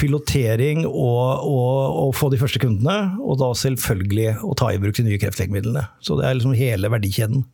pilotering 0.00 0.86
og, 0.86 1.42
og, 1.42 1.98
og, 2.06 2.14
få 2.16 2.30
de 2.32 2.40
første 2.40 2.62
kundene, 2.62 3.18
og 3.20 3.40
da 3.42 3.50
selvfølgelig 3.58 4.38
å 4.46 4.54
ta 4.58 4.70
i 4.72 4.80
bruk 4.82 4.96
de 5.00 5.08
nye 5.10 5.20
kreftlegemidlene. 5.22 5.88
Så 6.00 6.16
det 6.20 6.28
er 6.28 6.38
liksom 6.38 6.56
hele 6.56 6.92
verdikjeden. 6.92 7.44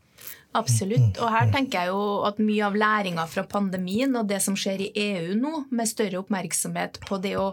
Absolutt. 0.56 1.18
Og 1.20 1.28
her 1.32 1.50
tenker 1.52 1.82
jeg 1.82 1.92
jo 1.92 2.04
at 2.28 2.40
mye 2.40 2.64
av 2.66 2.78
læringa 2.78 3.26
fra 3.28 3.44
pandemien 3.48 4.16
og 4.16 4.30
det 4.30 4.40
som 4.44 4.56
skjer 4.58 4.86
i 4.86 4.92
EU 5.02 5.36
nå, 5.38 5.52
med 5.70 5.90
større 5.90 6.22
oppmerksomhet 6.22 7.00
på 7.04 7.20
det 7.22 7.36
å 7.40 7.50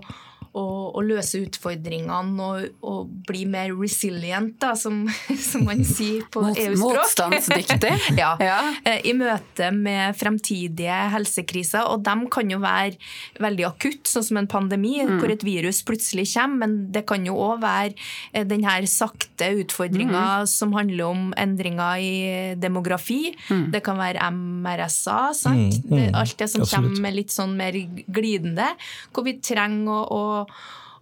å, 0.56 1.04
løse 1.06 1.42
utfordringene 1.44 2.46
og, 2.46 2.80
og, 2.86 3.12
bli 3.28 3.44
mer 3.50 3.74
resilient, 3.76 4.56
da, 4.62 4.74
som, 4.80 5.04
som 5.50 5.66
man 5.68 5.84
sier 5.86 6.26
på 6.32 6.44
EU-språk. 6.48 6.82
Motstandsdyktig. 6.82 7.92
ja, 8.22 8.32
ja. 8.42 8.60
Eh, 8.88 9.04
I 9.12 9.16
møte 9.18 9.72
med 9.76 10.16
fremtidige 10.18 11.00
helsekriser. 11.14 11.90
Og 11.92 12.04
de 12.06 12.16
kan 12.34 12.52
jo 12.52 12.62
være 12.64 12.96
veldig 13.44 13.68
akutt, 13.68 14.06
sånn 14.10 14.28
som 14.30 14.42
en 14.42 14.50
pandemi, 14.52 14.98
mm. 15.04 15.18
hvor 15.20 15.34
et 15.34 15.46
virus 15.46 15.84
plutselig 15.86 16.28
kommer. 16.34 16.66
Men 16.66 16.78
det 16.96 17.06
kan 17.10 17.26
jo 17.28 17.36
òg 17.50 17.62
være 17.66 17.94
eh, 18.32 18.46
den 18.48 18.66
her 18.66 18.88
sakte 18.90 19.52
utfordringa 19.62 20.24
mm. 20.46 20.50
som 20.50 20.74
handler 20.78 21.10
om 21.10 21.28
endringer 21.42 22.02
i 22.02 22.16
demografi. 22.62 23.36
Mm. 23.50 23.68
Det 23.76 23.84
kan 23.86 24.00
være 24.00 24.32
MRSA. 24.32 25.20
sant? 25.36 25.82
Mm, 25.86 25.98
mm. 25.98 26.16
alt 26.16 26.38
det 26.40 26.50
som 26.54 26.64
Absolutt. 26.64 26.96
kommer 26.96 27.16
litt 27.16 27.34
sånn 27.34 27.56
mer 27.60 27.76
glidende. 28.08 28.72
Hvor 29.12 29.28
vi 29.28 29.38
trenger 29.44 30.14
å, 30.16 30.45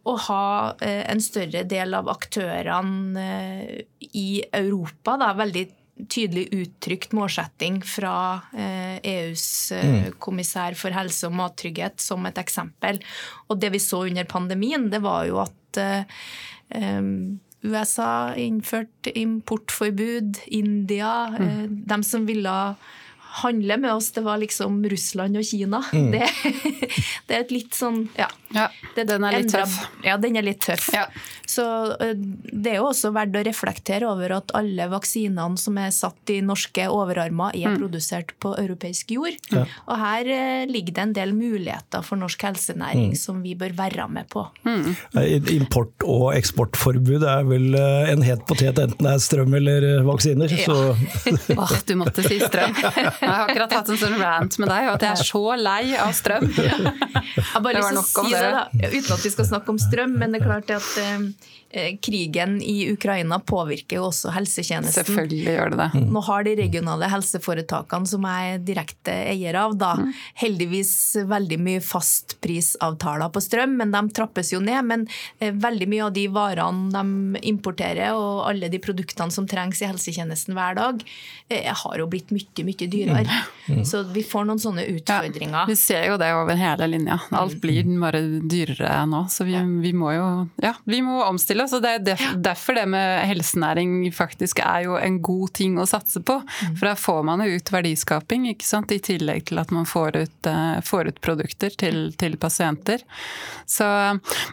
å 0.03 0.15
ha 0.27 0.47
eh, 0.83 1.03
en 1.11 1.21
større 1.23 1.63
del 1.69 1.95
av 1.95 2.09
aktørene 2.11 3.23
eh, 3.23 3.79
i 4.19 4.43
Europa. 4.51 5.15
Da, 5.19 5.31
veldig 5.37 5.65
tydelig 6.09 6.47
uttrykt 6.57 7.13
målsetting 7.15 7.77
fra 7.85 8.15
EUs 8.51 9.45
eh, 9.71 9.83
e 9.83 9.91
mm. 10.09 10.17
kommissær 10.23 10.75
for 10.79 10.95
helse 10.95 11.29
og 11.29 11.37
mattrygghet 11.39 12.03
som 12.03 12.25
et 12.27 12.41
eksempel. 12.41 12.99
Og 13.47 13.61
det 13.61 13.71
vi 13.75 13.83
så 13.83 14.03
under 14.09 14.27
pandemien, 14.27 14.89
det 14.91 15.03
var 15.05 15.27
jo 15.29 15.39
at 15.43 15.79
USA 17.63 18.33
innførte 18.37 19.13
importforbud, 19.17 20.39
India, 20.53 21.13
mm. 21.37 21.83
de 21.89 21.97
som 22.05 22.27
ville 22.27 22.57
handle 23.41 23.77
med 23.77 23.93
oss, 23.93 24.11
det 24.11 24.21
var 24.21 24.37
liksom 24.41 24.83
Russland 24.89 25.37
og 25.39 25.45
Kina. 25.47 25.81
Mm. 25.93 26.11
Det, 26.13 26.27
det, 27.27 27.33
er 27.33 27.39
et 27.41 27.53
litt 27.53 27.77
sånn 27.77 28.05
Ja. 28.19 28.29
Ja 28.53 28.69
den 28.95 29.25
er 29.25 29.37
litt 29.37 29.47
endra, 29.49 29.63
tøff. 29.63 29.77
Ja, 30.05 30.17
den 30.21 30.37
er 30.39 30.45
litt 30.45 30.61
tøff. 30.63 30.89
Ja. 30.93 31.07
Så 31.49 31.65
det 31.99 32.71
er 32.71 32.77
jo 32.79 32.87
også 32.89 33.11
verdt 33.15 33.35
å 33.35 33.43
reflektere 33.45 34.07
over 34.09 34.37
at 34.37 34.53
alle 34.57 34.87
vaksinene 34.91 35.59
som 35.59 35.77
er 35.81 35.91
satt 35.93 36.31
i 36.31 36.39
norske 36.45 36.85
overarmer, 36.91 37.55
er 37.57 37.73
mm. 37.73 37.79
produsert 37.81 38.33
på 38.43 38.53
europeisk 38.59 39.11
jord. 39.15 39.37
Ja. 39.53 39.65
Og 39.87 39.99
her 39.99 40.29
ligger 40.69 40.95
det 40.95 41.03
en 41.03 41.15
del 41.17 41.33
muligheter 41.35 42.05
for 42.05 42.21
norsk 42.21 42.45
helsenæring 42.47 43.11
mm. 43.13 43.19
som 43.19 43.41
vi 43.43 43.55
bør 43.59 43.75
være 43.77 44.07
med 44.11 44.29
på. 44.31 44.45
Mm. 44.67 44.93
Import- 45.57 46.07
og 46.07 46.29
eksportforbud 46.35 47.25
er 47.27 47.45
vel 47.47 47.75
en 47.75 48.23
het 48.25 48.45
potet, 48.47 48.79
enten 48.79 49.03
det 49.03 49.13
er 49.13 49.23
strøm 49.23 49.57
eller 49.59 49.89
vaksiner. 50.07 50.53
Ja. 50.53 50.79
Åh, 51.63 51.75
du 51.87 51.95
måtte 51.99 52.25
si 52.25 52.39
strøm. 52.41 52.75
Jeg 52.83 53.29
har 53.29 53.45
akkurat 53.47 53.73
hatt 53.79 53.91
en 53.91 53.99
sånn 53.99 54.17
rant 54.19 54.57
med 54.61 54.69
deg, 54.69 54.87
og 54.87 54.95
at 54.97 55.03
jeg 55.05 55.11
er 55.13 55.27
så 55.27 55.41
lei 55.59 55.83
av 55.99 56.11
strøm. 56.15 56.49
Jeg 56.53 57.61
bare 57.63 57.75
det 57.77 57.83
var 57.85 57.95
nok 57.95 58.19
om 58.21 58.29
det, 58.31 58.42
da, 58.51 58.89
uten 58.89 59.13
at 59.15 59.23
vi 59.25 59.29
skal 59.29 59.45
snakke 59.45 59.69
om 59.69 59.79
strøm, 59.79 60.09
men 60.19 60.33
det 60.33 60.41
er 60.41 60.45
klart 60.45 60.69
at 60.69 60.89
Eh, 61.03 61.19
krigen 62.01 62.61
i 62.61 62.91
Ukraina 62.91 63.39
påvirker 63.39 63.97
jo 63.97 64.07
også 64.09 64.31
helsetjenesten. 64.35 65.03
Selvfølgelig 65.03 65.55
gjør 65.55 65.73
det 65.73 65.79
det. 65.79 65.89
Mm. 65.95 66.07
Nå 66.13 66.21
har 66.27 66.45
de 66.45 66.55
regionale 66.59 67.09
helseforetakene 67.09 68.09
som 68.09 68.27
jeg 68.29 68.53
er 68.53 68.63
direkte 68.67 69.15
eier 69.31 69.57
av, 69.57 69.75
da 69.79 69.93
mm. 69.97 70.11
heldigvis 70.43 70.93
veldig 71.29 71.59
mye 71.65 71.83
fastprisavtaler 71.83 73.33
på 73.33 73.43
strøm, 73.43 73.77
men 73.81 73.93
de 73.93 74.03
trappes 74.15 74.53
jo 74.53 74.61
ned. 74.63 74.81
Men 74.89 75.07
eh, 75.39 75.53
veldig 75.53 75.89
mye 75.89 76.07
av 76.07 76.13
de 76.15 76.27
varene 76.33 76.91
de 76.93 77.43
importerer 77.49 78.13
og 78.17 78.45
alle 78.49 78.69
de 78.69 78.81
produktene 78.83 79.33
som 79.33 79.47
trengs 79.49 79.81
i 79.81 79.89
helsetjenesten 79.89 80.57
hver 80.57 80.77
dag, 80.77 81.01
eh, 81.49 81.71
har 81.83 81.99
jo 81.99 82.09
blitt 82.11 82.33
mye, 82.35 82.67
mye 82.67 82.89
dyrere. 82.89 83.39
Mm. 83.67 83.83
Så 83.87 84.03
vi 84.13 84.25
får 84.27 84.47
noen 84.49 84.61
sånne 84.61 84.85
utfordringer. 84.93 85.63
Ja, 85.63 85.67
vi 85.69 85.77
ser 85.79 86.07
jo 86.11 86.19
det 86.21 86.29
over 86.35 86.57
hele 86.59 86.89
linja. 86.91 87.19
Alt 87.33 87.57
blir 87.63 87.87
bare 88.01 88.21
dyrere 88.45 89.03
nå. 89.09 89.25
Så 89.31 89.47
vi, 89.47 89.57
vi 89.83 89.93
må 89.97 90.13
jo 90.13 90.25
ja, 90.61 90.73
vi 90.89 91.01
må 91.05 91.21
omstille 91.25 91.62
så 91.69 91.79
det 91.83 91.93
er 91.97 92.21
derfor 92.43 92.77
det 92.77 92.85
med 92.91 93.25
helsenæring 93.29 94.11
faktisk 94.15 94.59
er 94.63 94.85
jo 94.87 94.97
en 94.99 95.19
god 95.23 95.53
ting 95.57 95.77
å 95.79 95.87
satse 95.89 96.21
på. 96.23 96.39
Mm. 96.43 96.75
For 96.77 96.87
da 96.89 96.95
får 96.99 97.21
man 97.27 97.43
jo 97.43 97.57
ut 97.57 97.73
verdiskaping, 97.73 98.47
ikke 98.53 98.67
sant? 98.67 98.91
i 98.93 98.99
tillegg 99.01 99.47
til 99.49 99.61
at 99.61 99.71
man 99.73 99.87
får 99.89 100.17
ut, 100.19 100.49
uh, 100.49 100.79
får 100.85 101.13
ut 101.13 101.21
produkter 101.23 101.73
til, 101.79 102.11
til, 102.19 102.35
pasienter. 102.37 103.03
Så 103.69 103.85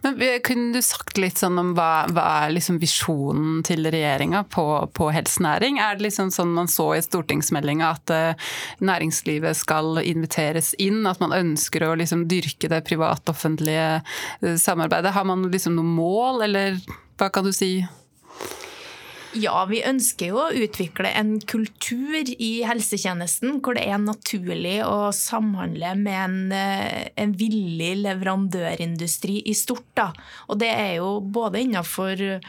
men 0.04 0.20
kunne 0.46 0.70
du 0.76 0.80
sagt 0.84 1.18
litt 1.20 1.40
sånn 1.40 1.58
om 1.60 1.72
hva, 1.76 2.06
hva 2.14 2.26
er 2.44 2.54
liksom 2.54 2.78
visjonen 2.82 3.60
til 3.66 3.88
regjeringa 3.90 4.44
på, 4.52 4.66
på, 4.96 5.10
helsenæring? 5.14 5.80
Er 5.82 5.98
det 5.98 6.06
liksom 6.06 6.30
sånn 6.34 6.54
man 6.56 6.70
så 6.70 6.92
i 6.96 7.02
stortingsmeldinga 7.04 7.90
at 7.96 8.14
uh, 8.14 8.48
næringslivet 8.84 9.58
skal 9.58 10.00
inviteres 10.04 10.72
inn? 10.80 11.02
At 11.10 11.20
man 11.22 11.36
ønsker 11.36 11.84
å 11.86 11.94
liksom 11.98 12.26
dyrke 12.30 12.70
det 12.70 12.82
privat-offentlige 12.88 13.88
uh, 14.00 14.56
samarbeidet? 14.60 15.14
Har 15.16 15.28
man 15.28 15.48
liksom 15.50 15.76
noe 15.78 15.96
mål, 16.00 16.44
eller 16.48 16.80
hva 17.20 17.30
kan 17.32 17.44
du 17.44 17.52
si? 17.52 17.80
Ja, 19.38 19.60
vi 19.70 19.78
ønsker 19.86 20.32
jo 20.32 20.38
å 20.42 20.54
utvikle 20.58 21.12
en 21.14 21.36
kultur 21.46 22.16
i 22.18 22.48
helsetjenesten 22.66 23.60
hvor 23.62 23.76
det 23.78 23.84
er 23.86 24.00
naturlig 24.02 24.80
å 24.82 25.12
samhandle 25.14 25.92
med 26.00 26.16
en, 26.18 26.38
eh, 26.52 27.10
en 27.14 27.34
villig 27.38 27.92
leverandørindustri 28.02 29.36
i 29.46 29.54
stort. 29.54 29.86
Da. 29.94 30.08
Og 30.48 30.58
det 30.58 30.70
er 30.74 30.96
jo 30.96 31.20
både 31.22 31.62
innenfor 31.62 32.40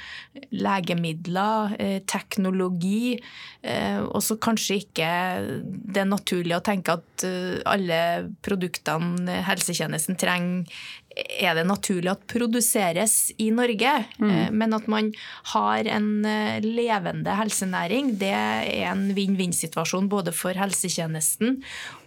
legemidler, 0.49 1.75
eh, 1.77 1.99
teknologi, 1.99 3.21
eh, 3.61 4.01
og 4.01 4.21
så 4.25 4.39
kanskje 4.41 4.81
ikke 4.81 5.61
det 5.61 6.01
er 6.01 6.09
naturlig 6.09 6.57
å 6.57 6.65
tenke 6.65 6.97
at 6.97 7.27
alle 7.65 8.33
produktene 8.41 9.43
helsetjenesten 9.45 10.17
trenger 10.17 10.65
er 11.15 11.55
det 11.57 11.63
naturlig 11.67 12.11
at 12.13 12.23
produseres 12.29 13.31
i 13.41 13.49
Norge. 13.53 13.91
Mm. 14.21 14.29
Eh, 14.29 14.51
men 14.55 14.75
at 14.75 14.87
man 14.91 15.11
har 15.53 15.87
en 15.91 16.09
eh, 16.27 16.63
levende 16.63 17.35
helsenæring, 17.37 18.13
det 18.21 18.31
er 18.31 18.91
en 18.91 19.09
vinn-vinn-situasjon 19.17 20.09
både 20.11 20.33
for 20.35 20.57
helsetjenesten 20.57 21.59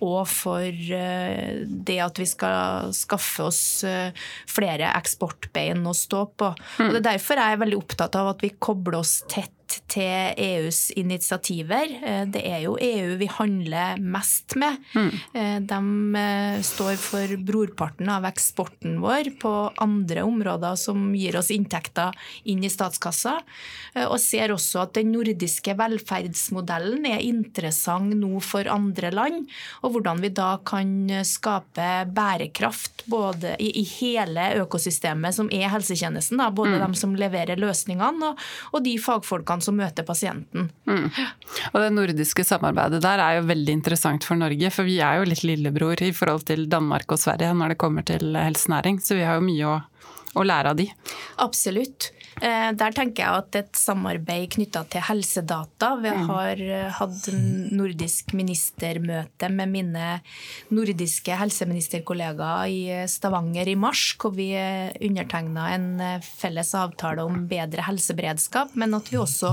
og 0.05 0.23
for 0.31 0.65
eh, 0.65 1.65
det 1.65 1.99
at 2.05 2.21
vi 2.21 2.29
skal 2.29 2.93
skaffe 2.97 3.49
oss 3.49 3.63
flere 3.85 4.91
eksportbein 4.95 5.85
å 5.87 5.95
stå 5.97 6.25
på. 6.39 6.51
Mm. 6.79 6.87
Og 6.87 6.95
det 6.95 7.01
er 7.03 7.09
derfor 7.13 7.41
jeg 7.41 7.57
er 7.57 7.63
veldig 7.65 7.81
opptatt 7.81 8.19
av 8.21 8.33
at 8.35 8.45
vi 8.45 8.55
kobler 8.63 9.01
oss 9.01 9.19
tett 9.31 9.54
til 9.91 10.35
EUs 10.41 10.91
initiativer. 10.99 11.91
Eh, 12.03 12.25
det 12.31 12.43
er 12.49 12.65
jo 12.65 12.77
EU 12.81 13.17
vi 13.21 13.29
handler 13.31 14.01
mest 14.01 14.57
med. 14.61 14.79
Mm. 14.95 15.11
Eh, 15.35 15.59
de 15.71 15.81
eh, 16.21 16.59
står 16.67 16.97
for 17.01 17.35
brorparten 17.47 18.11
av 18.11 18.27
eksporten 18.29 18.99
vår 19.03 19.35
på 19.43 19.53
andre 19.83 20.25
områder 20.27 20.79
som 20.81 21.13
gir 21.17 21.39
oss 21.39 21.53
inntekter 21.55 22.15
inn 22.51 22.65
i 22.65 22.73
statskassa. 22.73 23.39
Og 24.09 24.17
ser 24.19 24.51
også 24.51 24.81
at 24.83 24.97
den 24.97 25.13
nordiske 25.15 25.77
velferdsmodellen 25.79 27.05
er 27.07 27.23
interessant 27.23 28.17
nå 28.19 28.41
for 28.43 28.67
andre 28.71 29.13
land. 29.15 29.45
Og 29.87 29.95
hvordan 29.95 30.23
vi 30.25 30.33
da 30.35 30.57
kan 30.67 30.91
skape 31.27 31.87
bærekraft 32.11 33.05
både 33.11 33.55
i, 33.63 33.71
i 33.81 33.85
hele 34.01 34.49
økosystemet 34.65 35.37
som 35.37 35.51
er 35.55 35.71
helsetjenesten. 35.73 36.41
Da, 36.43 36.51
både 36.55 36.75
mm. 36.75 36.83
de 36.83 36.99
som 36.99 37.15
leverer 37.19 37.61
løsningene 37.61 38.33
og, 38.33 38.43
og 38.75 38.85
de 38.85 38.97
fagfolkene 38.99 39.54
som 39.63 39.77
møter 39.79 40.07
pasienten. 40.07 40.71
Mm. 40.89 41.07
Og 41.73 41.79
Det 41.81 41.93
nordiske 41.95 42.45
samarbeidet 42.47 43.03
der 43.05 43.23
er 43.23 43.39
jo 43.39 43.47
veldig 43.51 43.79
interessant 43.79 44.27
for 44.27 44.41
Norge, 44.41 44.71
for 44.75 44.89
vi 44.89 44.99
er 45.05 45.21
jo 45.21 45.29
litt 45.31 45.45
lillebror 45.47 46.03
i 46.03 46.13
forhold 46.17 46.47
til 46.51 46.67
Danmark 46.71 47.11
og 47.13 47.21
Sverige 47.21 47.55
når 47.55 47.75
det 47.75 47.81
kommer 47.83 48.07
til 48.07 48.35
helsenæring, 48.35 49.01
så 49.03 49.19
vi 49.19 49.27
har 49.27 49.39
jo 49.39 49.47
mye 49.47 49.71
å, 49.71 49.79
å 50.35 50.47
lære 50.47 50.75
av 50.75 50.81
de. 50.81 50.89
Absolutt. 51.45 52.11
Eh, 52.43 52.71
der 52.75 52.95
tenker 52.95 53.23
jeg 53.23 53.43
at 53.43 53.59
et 53.61 53.79
samarbeid 53.79 54.49
knytta 54.57 54.83
til 54.91 55.05
helsedata 55.07 55.93
Vi 56.03 56.11
mm. 56.11 56.25
har 56.27 56.63
eh, 56.63 56.89
hatt 56.99 57.29
nordisk 57.75 58.35
ministermøte 58.35 59.51
med 59.55 59.71
mine 59.71 60.07
nordiske 60.75 61.37
helseministerkollegaer 61.39 62.73
i 62.73 62.81
eh, 62.91 63.05
Stavanger 63.11 63.71
i 63.71 63.77
mars, 63.79 64.03
hvor 64.19 64.35
vi 64.35 64.51
undertegna 64.55 65.69
en 65.75 65.87
felles 66.25 66.73
avtale 66.79 67.23
om 67.25 67.45
bedre 67.51 67.85
helseberedskap, 67.87 68.75
men 68.79 68.97
at 68.97 69.11
vi 69.13 69.19
også 69.21 69.53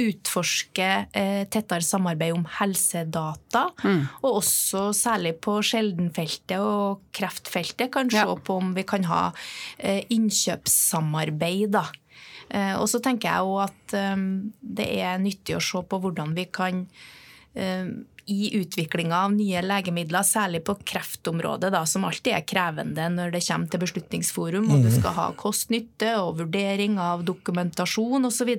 utforsker 0.00 1.08
tettere 1.50 1.84
samarbeid 1.84 2.34
om 2.34 2.44
helsedata. 2.58 3.66
Mm. 3.84 4.02
Og 4.22 4.40
også 4.40 4.90
særlig 4.96 5.36
på 5.42 5.56
sjeldenfeltet 5.66 6.58
og 6.60 7.00
kreftfeltet 7.16 7.92
kan 7.94 8.10
se 8.12 8.24
på 8.44 8.58
om 8.60 8.74
vi 8.76 8.84
kan 8.88 9.06
ha 9.08 9.22
innkjøpssamarbeid. 10.10 11.70
da 11.78 11.86
og 12.50 12.88
så 12.90 13.00
tenker 13.02 13.30
jeg 13.30 13.46
òg 13.46 13.58
at 13.68 13.96
ehm, 13.98 14.30
det 14.60 14.88
er 14.98 15.20
nyttig 15.22 15.54
å 15.58 15.64
se 15.64 15.82
på 15.86 16.00
hvordan 16.02 16.34
vi 16.34 16.48
kan 16.50 16.84
ehm, 17.54 17.92
i 18.30 18.50
utviklinga 18.60 19.24
av 19.26 19.32
nye 19.34 19.62
legemidler, 19.64 20.22
særlig 20.26 20.60
på 20.66 20.76
kreftområdet, 20.86 21.72
da, 21.74 21.82
som 21.88 22.04
alltid 22.06 22.36
er 22.36 22.46
krevende 22.46 23.08
når 23.10 23.34
det 23.34 23.42
kommer 23.46 23.70
til 23.70 23.82
Beslutningsforum, 23.82 24.68
og 24.70 24.84
du 24.84 24.90
mm. 24.90 24.98
skal 25.00 25.16
ha 25.16 25.26
kost-nytte 25.38 26.12
og 26.20 26.38
vurdering 26.38 27.00
av 27.02 27.24
dokumentasjon 27.26 28.28
osv. 28.28 28.52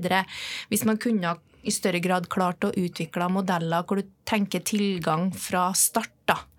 Hvis 0.71 0.83
man 0.87 0.99
kunne 0.99 1.37
i 1.61 1.71
større 1.73 2.01
grad 2.01 2.27
klart 2.31 2.65
å 2.65 2.73
utvikle 2.73 3.29
modeller 3.31 3.85
hvor 3.85 4.01
du 4.01 4.07
tenker 4.27 4.63
tilgang 4.65 5.29
fra 5.35 5.69
start. 5.77 6.15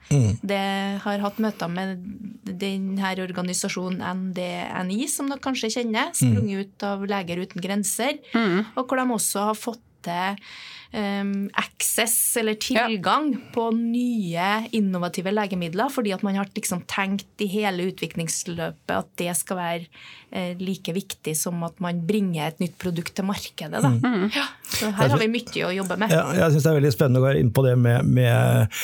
Da. 0.09 0.19
Det 0.43 0.61
har 1.05 1.23
hatt 1.25 1.39
møter 1.43 1.71
med 1.73 2.03
denne 2.45 3.15
organisasjonen 3.23 4.03
NDNI, 4.03 5.07
som 5.09 5.31
dere 5.31 5.43
kanskje 5.45 5.71
kjenner, 5.79 6.13
sprunget 6.17 6.67
ut 6.67 6.87
av 6.89 7.07
Leger 7.09 7.43
uten 7.45 7.65
grenser, 7.65 8.19
og 8.77 8.85
hvor 8.87 9.01
de 9.01 9.07
også 9.17 9.49
har 9.53 9.59
fått 9.59 9.83
til 10.03 10.39
um, 10.93 11.51
access, 11.55 12.37
eller 12.37 12.55
tilgang, 12.55 13.37
på 13.55 13.71
nye 13.77 14.49
innovative 14.71 15.33
legemidler, 15.33 15.91
fordi 15.93 16.13
at 16.15 16.23
man 16.23 16.37
har 16.37 16.51
liksom 16.55 16.85
tenkt 16.91 17.43
i 17.43 17.49
hele 17.51 17.89
utviklingsløpet 17.91 18.95
at 18.95 19.09
det 19.21 19.33
skal 19.39 19.59
være 19.59 19.87
eh, 20.31 20.53
like 20.61 20.93
viktig 20.95 21.35
som 21.39 21.63
at 21.67 21.81
man 21.83 22.03
bringer 22.07 22.51
et 22.51 22.63
nytt 22.63 22.77
produkt 22.81 23.15
til 23.17 23.27
markedet. 23.29 23.83
Mm. 23.83 24.29
Ja, 24.35 24.47
så 24.69 24.93
her 24.97 25.13
har 25.15 25.21
vi 25.21 25.31
mye 25.33 25.67
å 25.69 25.73
jobbe 25.75 25.99
med. 26.01 26.13
Ja, 26.13 26.27
jeg 26.37 26.55
synes 26.55 26.67
det 26.67 26.73
er 26.73 26.81
veldig 26.81 26.95
spennende 26.95 27.23
å 27.23 27.27
være 27.27 27.43
inn 27.43 27.53
på 27.55 27.67
det 27.67 27.75
med, 27.81 28.09
med 28.09 28.81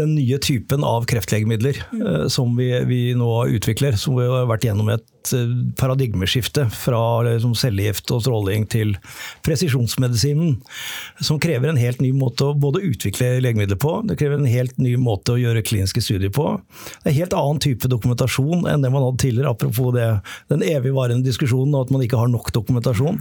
den 0.00 0.14
nye 0.16 0.40
typen 0.42 0.86
av 0.86 1.08
kreftlegemidler 1.10 1.84
eh, 2.00 2.26
som 2.32 2.56
vi, 2.58 2.72
vi 2.88 3.02
nå 3.18 3.32
utvikler. 3.56 3.98
Som 4.00 4.18
vi 4.20 4.28
har 4.28 4.48
vært 4.50 4.66
gjennom 4.68 4.90
et 4.92 5.06
eh, 5.36 5.52
paradigmeskifte 5.78 6.66
fra 6.74 7.00
liksom, 7.26 7.54
cellegift 7.58 8.10
og 8.14 8.22
stråling 8.24 8.66
til 8.70 8.94
presisjonsmedisinen. 9.46 10.56
Som 11.20 11.40
krever 11.42 11.70
en 11.70 11.80
helt 11.80 12.00
ny 12.02 12.12
måte 12.16 12.50
å 12.50 12.56
både 12.58 12.82
utvikle 12.88 13.32
legemidler 13.44 13.78
på, 13.80 13.98
det 14.08 14.18
krever 14.20 14.40
en 14.40 14.50
helt 14.50 14.76
ny 14.80 14.96
måte 15.00 15.34
å 15.34 15.40
gjøre 15.40 15.64
kliniske 15.66 16.02
studier 16.04 16.32
på. 16.34 16.54
Det 17.02 17.10
er 17.10 17.12
en 17.12 17.18
helt 17.20 17.36
annen 17.38 17.62
type 17.62 17.90
dokumentasjon 17.92 18.66
enn 18.70 18.84
det 18.84 18.92
man 18.92 19.06
hadde 19.06 19.22
tidligere, 19.24 19.54
apropos 19.54 19.94
det, 19.96 20.08
den 20.52 20.64
evigvarende 20.66 21.26
diskusjonen 21.26 21.76
og 21.76 21.86
at 21.86 21.94
man 21.94 22.04
ikke 22.06 22.20
har 22.20 22.32
nok 22.32 22.50
dokumentasjon 22.56 23.20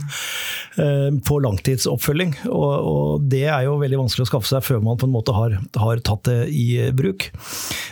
eh, 0.79 1.09
på 1.25 1.41
langtidsoppfølging. 1.45 2.35
Og, 2.49 2.71
og, 2.79 3.29
det 3.29 3.45
er 3.51 3.67
jo 3.67 3.77
veldig 3.81 4.03
vanskelig 4.05 4.27
å 4.27 4.31
skaffe 4.31 4.49
seg 4.49 4.65
før 4.65 4.83
man 4.85 4.99
på 4.99 5.07
en 5.09 5.13
måte 5.13 5.35
har, 5.35 5.59
har 5.79 6.03
tatt 6.05 6.25
det 6.29 6.39
i 6.55 6.89
bruk. 6.95 7.29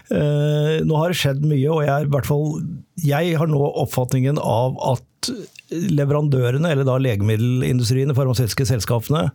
Nå 0.08 1.00
har 1.00 1.12
det 1.12 1.18
skjedd 1.20 1.42
mye, 1.44 1.68
og 1.68 1.82
jeg, 1.84 1.92
er 1.92 2.06
i 2.08 2.12
hvert 2.12 2.28
fall, 2.28 2.46
jeg 3.04 3.38
har 3.38 3.50
nå 3.50 3.62
oppfatningen 3.84 4.39
av 4.42 4.77
at 4.96 5.32
leverandørene, 5.72 6.70
eller 6.72 6.88
da 6.88 6.96
legemiddelindustrien, 7.02 8.10
de 8.12 8.16
farmasøytiske 8.18 8.68
selskapene, 8.70 9.28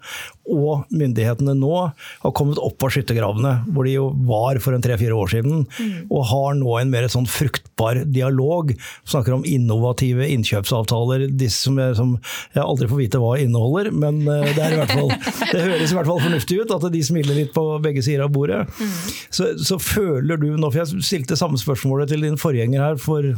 og 0.49 0.87
myndighetene 0.93 1.55
nå 1.59 1.73
har 1.83 2.35
kommet 2.37 2.61
opp 2.63 2.83
av 2.87 2.95
skyttergravene, 2.95 3.53
hvor 3.73 3.89
de 3.89 3.97
jo 3.97 4.09
var 4.29 4.61
for 4.65 4.77
en 4.77 4.85
tre-fire 4.85 5.17
år 5.17 5.33
siden, 5.35 5.65
mm. 5.69 6.09
og 6.09 6.27
har 6.31 6.57
nå 6.59 6.77
en 6.81 6.93
mer 6.93 7.09
sånn 7.13 7.29
fruktbar 7.31 8.03
dialog. 8.09 8.73
Snakker 9.09 9.37
om 9.37 9.47
innovative 9.49 10.29
innkjøpsavtaler, 10.33 11.29
disse 11.29 11.67
som 11.69 11.81
jeg, 11.81 11.97
som 11.99 12.15
jeg 12.55 12.65
aldri 12.65 12.91
får 12.91 13.03
vite 13.03 13.23
hva 13.23 13.35
inneholder, 13.43 13.93
men 13.93 14.23
det, 14.25 14.57
er 14.57 14.77
i 14.77 14.81
hvert 14.81 14.97
fall, 14.97 15.13
det 15.53 15.65
høres 15.69 15.93
i 15.93 15.99
hvert 15.99 16.11
fall 16.11 16.23
fornuftig 16.25 16.63
ut 16.63 16.77
at 16.79 16.89
de 16.93 17.05
smiler 17.05 17.43
litt 17.43 17.53
på 17.55 17.67
begge 17.85 18.05
sider 18.05 18.27
av 18.27 18.33
bordet. 18.35 18.65
Mm. 18.81 18.95
Så, 19.29 19.53
så 19.61 19.79
føler 19.83 20.41
du 20.41 20.51
nå, 20.57 20.71
for 20.71 20.83
jeg 20.83 21.05
stilte 21.05 21.39
samme 21.39 21.61
spørsmålet 21.61 22.13
til 22.13 22.25
din 22.25 22.41
forgjenger 22.41 22.83
her 22.83 23.01
for 23.01 23.35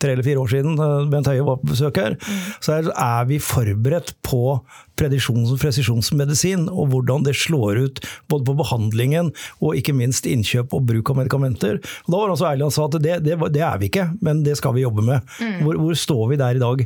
tre 0.00 0.14
eller 0.14 0.26
fire 0.26 0.42
år 0.42 0.52
siden 0.52 0.80
Bent 1.12 1.30
Høie 1.30 1.44
var 1.46 1.60
på 1.60 1.72
besøk 1.72 2.00
her, 2.02 2.16
mm. 2.16 2.42
så 2.64 2.80
er 2.92 3.28
vi 3.30 3.40
forberedt 3.42 4.14
på 4.26 4.58
presisjonsmedisin, 4.96 6.66
og 6.72 6.92
hvordan 6.92 7.26
det 7.26 7.36
slår 7.38 7.80
ut 7.84 8.02
både 8.30 8.46
på 8.48 8.56
behandlingen 8.60 9.32
og 9.60 9.78
ikke 9.78 9.94
minst 9.96 10.26
innkjøp 10.28 10.74
og 10.76 10.86
bruk 10.88 11.12
av 11.12 11.20
medikamenter. 11.20 11.80
Og 12.06 12.10
da 12.10 12.20
var 12.20 12.32
han 12.32 12.40
så 12.40 12.48
ærlig 12.50 12.68
og 12.68 12.74
sa 12.76 12.88
at 12.88 12.98
det, 13.04 13.18
det, 13.26 13.36
det, 13.54 13.62
er 13.66 13.80
vi 13.82 13.90
ikke, 13.90 14.08
men 14.24 14.42
det 14.46 14.56
skal 14.60 14.76
vi 14.76 14.84
jobbe 14.86 15.04
med. 15.06 15.36
Mm. 15.40 15.60
Hvor, 15.66 15.80
hvor, 15.84 15.98
står 16.06 16.24
vi 16.32 16.40
der 16.40 16.58
i 16.58 16.62
dag? 16.62 16.84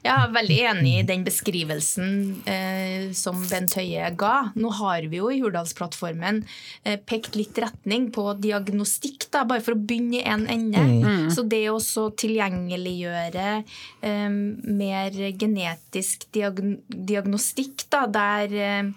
Jeg 0.00 0.14
er 0.14 0.32
veldig 0.32 0.58
enig 0.70 0.92
i 0.96 1.06
den 1.06 1.24
beskrivelsen 1.26 2.10
eh, 2.48 3.10
som 3.16 3.40
Bent 3.50 3.76
Høie 3.76 4.08
ga. 4.18 4.34
Nå 4.56 4.72
har 4.80 5.04
vi 5.10 5.20
jo 5.20 5.28
i 5.32 5.40
Hurdalsplattformen 5.42 6.42
eh, 6.84 6.96
pekt 6.96 7.36
litt 7.36 7.58
retning 7.60 8.08
på 8.14 8.24
diagnostikk, 8.40 9.28
da, 9.32 9.44
bare 9.48 9.64
for 9.64 9.76
å 9.76 9.80
begynne 9.80 10.20
i 10.20 10.24
en 10.24 10.46
ende. 10.50 10.86
Mm. 11.04 11.28
Så 11.34 11.44
det 11.48 11.66
å 11.68 11.78
tilgjengeliggjøre 11.80 13.48
eh, 13.60 14.28
mer 14.30 15.20
genetisk 15.40 16.26
diagn 16.34 16.78
diagnostikk 16.88 17.49
statistikk 17.50 17.90
da, 17.90 18.06
der 18.06 18.52
eh, 18.52 18.92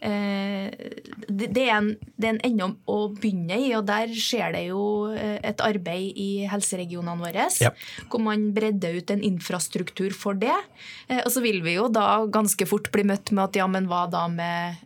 det 0.00 1.62
er, 1.66 1.74
en, 1.76 1.90
det 2.16 2.28
er 2.28 2.32
en 2.32 2.40
ende 2.46 2.68
å 2.88 2.98
begynne 3.12 3.58
i, 3.60 3.68
og 3.76 3.84
der 3.88 4.12
skjer 4.16 4.54
det 4.54 4.62
jo 4.70 4.82
eh, 5.12 5.36
et 5.46 5.60
arbeid 5.64 6.16
i 6.20 6.28
helseregionene 6.50 7.20
våre. 7.20 7.46
Ja. 7.60 7.72
Hvor 8.10 8.22
man 8.24 8.50
bredder 8.56 8.96
ut 8.96 9.12
en 9.12 9.22
infrastruktur 9.26 10.14
for 10.16 10.38
det. 10.40 10.56
Eh, 11.08 11.20
og 11.22 11.30
så 11.34 11.42
vil 11.44 11.60
vi 11.66 11.76
jo 11.76 11.88
da 11.92 12.24
ganske 12.32 12.66
fort 12.68 12.90
bli 12.94 13.04
møtt 13.10 13.32
med 13.34 13.44
at 13.48 13.60
ja, 13.60 13.68
men 13.70 13.88
hva 13.90 14.06
da 14.10 14.26
med 14.30 14.80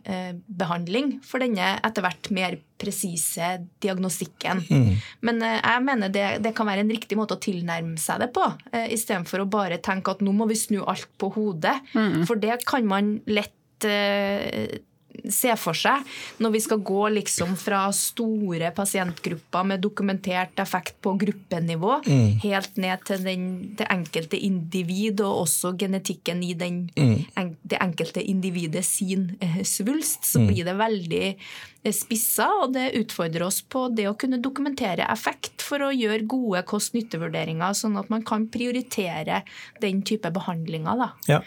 behandling 0.45 1.19
for 1.25 1.41
denne 1.43 1.75
etter 1.85 2.03
hvert 2.03 2.29
mer 2.35 2.57
presise 2.79 3.55
diagnostikken. 3.83 4.61
Mm. 4.67 4.89
Men 5.25 5.43
jeg 5.45 5.83
mener 5.85 6.11
det, 6.11 6.25
det, 6.43 6.51
kan 6.57 6.67
være 6.67 6.83
en 6.83 6.91
riktig 6.91 7.17
måte 7.17 7.37
å 7.37 7.41
tilnærme 7.41 7.95
seg 8.01 8.19
det 8.25 8.29
på, 8.35 8.43
istedenfor 8.91 9.43
å 9.43 9.49
bare 9.49 9.79
tenke 9.83 10.11
at 10.11 10.23
nå 10.25 10.33
må 10.35 10.47
vi 10.49 10.57
snu 10.59 10.81
alt 10.83 11.07
på 11.21 11.31
hodet. 11.37 11.77
Mm. 11.95 12.25
For 12.27 12.41
det 12.41 12.59
kan 12.67 12.87
man 12.89 13.15
lett 13.29 13.55
se 15.31 15.53
for 15.59 15.77
seg 15.77 16.05
når 16.43 16.53
vi 16.55 16.61
skal 16.65 16.81
gå 16.85 17.03
liksom 17.17 17.55
fra 17.59 17.85
store 17.95 18.71
pasientgrupper 18.75 19.67
med 19.67 19.83
dokumentert 19.83 20.59
effekt 20.61 20.97
på 21.05 21.15
gruppenivå, 21.21 21.99
mm. 22.05 22.39
helt 22.45 22.81
ned 22.81 23.05
til 23.07 23.23
den, 23.25 23.45
det 23.79 23.89
enkelte 23.91 24.39
individ, 24.39 25.21
og 25.25 25.45
også 25.45 25.75
genetikken 25.79 26.43
i 26.43 26.53
den, 26.57 26.85
mm. 26.95 27.15
en, 27.39 27.53
det 27.63 27.79
enkelte 27.83 28.23
individet 28.23 28.85
sin 28.87 29.31
eh, 29.39 29.61
svulst, 29.63 30.25
så 30.25 30.43
mm. 30.43 30.51
blir 30.51 30.67
det 30.67 30.77
veldig 30.79 31.25
spissa, 31.93 32.47
og 32.63 32.73
det 32.73 32.93
utfordrer 32.97 33.43
oss 33.45 33.59
på 33.61 33.87
det 33.93 34.07
å 34.09 34.15
kunne 34.17 34.39
dokumentere 34.41 35.05
effekt 35.11 35.61
for 35.65 35.83
å 35.85 35.91
gjøre 35.93 36.25
gode 36.29 36.63
kost-nytte-vurderinger, 36.69 37.75
sånn 37.77 37.97
at 37.99 38.09
man 38.13 38.23
kan 38.25 38.47
prioritere 38.51 39.41
den 39.83 40.01
type 40.07 40.31
behandlinger. 40.33 40.97
Da. 40.97 41.09
Ja. 41.29 41.39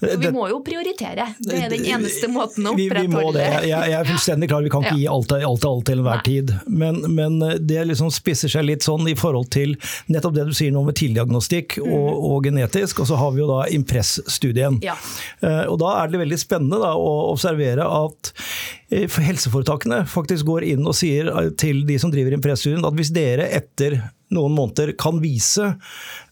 Det, 0.00 0.16
vi 0.22 0.32
må 0.34 0.48
jo 0.50 0.60
prioritere. 0.66 1.28
Det 1.38 1.60
er 1.60 1.70
den 1.72 1.86
eneste 1.86 2.30
måten 2.32 2.66
å 2.66 2.74
opprettholde 2.74 3.05
vi, 3.06 3.14
må 3.14 3.32
det. 3.34 3.46
Jeg, 3.46 3.70
jeg, 3.70 3.94
er 3.98 4.10
fullstendig 4.10 4.48
klar, 4.50 4.64
vi 4.66 4.72
kan 4.72 4.86
ikke 4.86 4.98
gi 5.00 5.08
alt 5.10 5.30
til 5.32 5.46
alt, 5.48 5.66
alt, 5.70 5.84
til 5.88 6.02
enhver 6.02 6.22
tid. 6.26 6.54
Men, 6.66 7.00
men, 7.14 7.38
det 7.66 7.86
liksom 7.90 8.12
spisser 8.14 8.52
seg 8.52 8.66
litt 8.68 8.86
sånn 8.86 9.06
i 9.10 9.16
forhold 9.18 9.50
til 9.54 9.76
nettopp 10.12 10.36
det 10.36 10.46
du 10.48 10.54
sier 10.56 10.74
nå 10.74 10.84
med 10.86 10.98
tildiagnostikk 10.98 11.78
mm. 11.80 11.90
og, 11.90 12.10
og, 12.30 12.38
genetisk, 12.46 13.02
og 13.02 13.10
så 13.10 13.20
har 13.20 13.34
vi 13.34 13.42
jo 13.42 13.50
da 13.50 13.62
Impress-studien. 13.76 14.80
Ja. 14.84 14.96
Uh, 15.44 15.64
og 15.72 15.80
da 15.82 15.96
er 16.02 16.12
det 16.12 16.22
veldig 16.22 16.40
spennende 16.40 16.80
da, 16.82 16.94
å 16.96 17.14
observere 17.32 17.86
at 17.86 18.34
Eh, 18.88 19.10
helseforetakene 19.10 20.04
faktisk 20.06 20.46
går 20.46 20.68
inn 20.70 20.84
og 20.86 20.94
sier 20.94 21.26
eh, 21.32 21.48
til 21.58 21.80
de 21.88 21.96
som 21.98 22.12
driver 22.12 22.36
Impress-studien 22.36 22.84
at 22.86 22.94
hvis 22.94 23.10
dere 23.10 23.48
etter 23.56 23.98
noen 24.34 24.54
måneder 24.56 24.92
kan 24.98 25.20
vise 25.22 25.68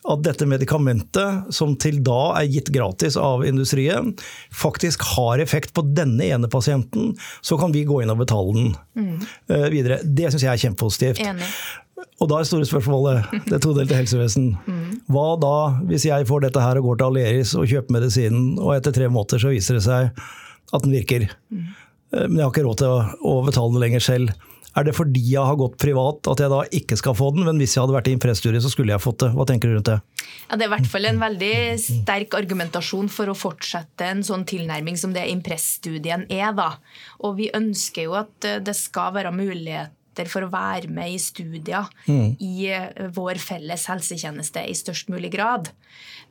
at 0.05 0.25
dette 0.27 0.47
medikamentet, 0.51 1.53
som 1.55 1.77
til 1.81 2.01
da 2.05 2.35
er 2.41 2.51
gitt 2.51 2.73
gratis 2.75 3.17
av 3.21 3.45
industrien, 3.47 4.13
faktisk 4.53 5.05
har 5.15 5.43
effekt 5.43 5.75
på 5.77 5.85
denne 5.95 6.27
ene 6.35 6.51
pasienten, 6.51 7.15
så 7.41 7.59
kan 7.61 7.73
vi 7.75 7.87
gå 7.89 8.03
inn 8.03 8.13
og 8.13 8.21
betale 8.25 8.57
den 8.57 8.75
mm. 8.99 9.15
uh, 9.53 9.69
videre. 9.73 10.01
Det 10.05 10.33
syns 10.33 10.47
jeg 10.47 10.53
er 10.53 10.63
kjempepositivt. 10.67 11.23
Enig. 11.25 11.49
Og 12.23 12.29
da 12.31 12.39
er 12.41 12.49
store 12.49 12.67
spørsmålet, 12.69 13.31
det 13.53 13.63
todelte 13.65 13.97
helsevesen. 13.99 14.53
Mm. 14.67 14.99
Hva 15.15 15.29
da 15.41 15.55
hvis 15.89 16.09
jeg 16.09 16.29
får 16.29 16.47
dette 16.47 16.63
her 16.63 16.81
og 16.81 16.91
går 16.91 17.01
til 17.01 17.11
Aleris 17.11 17.55
og 17.59 17.69
kjøper 17.71 17.99
medisinen, 17.99 18.55
og 18.59 18.75
etter 18.77 18.95
tre 18.97 19.11
måneder 19.11 19.43
så 19.43 19.55
viser 19.55 19.79
det 19.79 19.87
seg 19.87 20.11
at 20.75 20.85
den 20.85 20.95
virker? 20.95 21.29
Mm. 21.55 21.71
Eh, 22.15 22.27
men 22.27 22.41
jeg 22.41 22.47
har 22.47 22.53
ikke 22.53 22.67
råd 22.67 22.83
til 22.83 22.93
å, 22.93 22.99
å 23.31 23.39
betale 23.47 23.77
det 23.77 23.87
lenger 23.87 24.07
selv. 24.11 24.51
Er 24.75 24.87
det 24.87 24.97
fordi 24.97 25.23
jeg 25.23 25.47
har 25.47 25.59
gått 25.59 25.77
privat 25.79 26.27
at 26.33 26.41
jeg 26.43 26.51
da 26.51 26.61
ikke 26.75 26.99
skal 26.99 27.15
få 27.15 27.31
den, 27.37 27.45
men 27.47 27.61
hvis 27.63 27.77
jeg 27.77 27.85
hadde 27.85 27.95
vært 27.95 28.11
i 28.11 28.15
impressstudie, 28.17 28.63
så 28.63 28.73
skulle 28.73 28.95
jeg 28.95 29.03
fått 29.03 29.21
det? 29.23 29.31
Hva 29.37 29.47
tenker 29.47 29.71
du 29.71 29.77
rundt 29.77 29.91
det? 29.93 29.99
Ja, 30.49 30.57
det 30.59 30.67
er 30.67 30.71
i 30.71 30.75
hvert 30.75 30.91
fall 30.91 31.09
en 31.09 31.23
veldig 31.23 31.55
sterk 31.81 32.35
argumentasjon 32.39 33.11
for 33.13 33.31
å 33.31 33.37
fortsette 33.39 34.09
en 34.11 34.25
sånn 34.27 34.47
tilnærming 34.51 34.99
som 35.01 35.15
det 35.15 35.29
impressstudien 35.31 36.27
er. 36.27 36.51
da. 36.59 36.73
Og 37.23 37.39
vi 37.39 37.53
ønsker 37.55 38.09
jo 38.09 38.17
at 38.19 38.49
eh, 38.49 38.63
det 38.65 38.75
skal 38.79 39.15
være 39.15 39.35
mulighet 39.35 39.95
for 40.31 40.47
å 40.47 40.53
være 40.53 40.91
med 40.93 41.15
i 41.15 41.21
studier 41.21 41.89
mm. 42.07 42.37
i 42.43 42.69
eh, 42.71 43.07
vår 43.15 43.41
felles 43.43 43.89
helsetjeneste 43.91 44.63
i 44.69 44.77
størst 44.79 45.11
mulig 45.13 45.33
grad. 45.35 45.71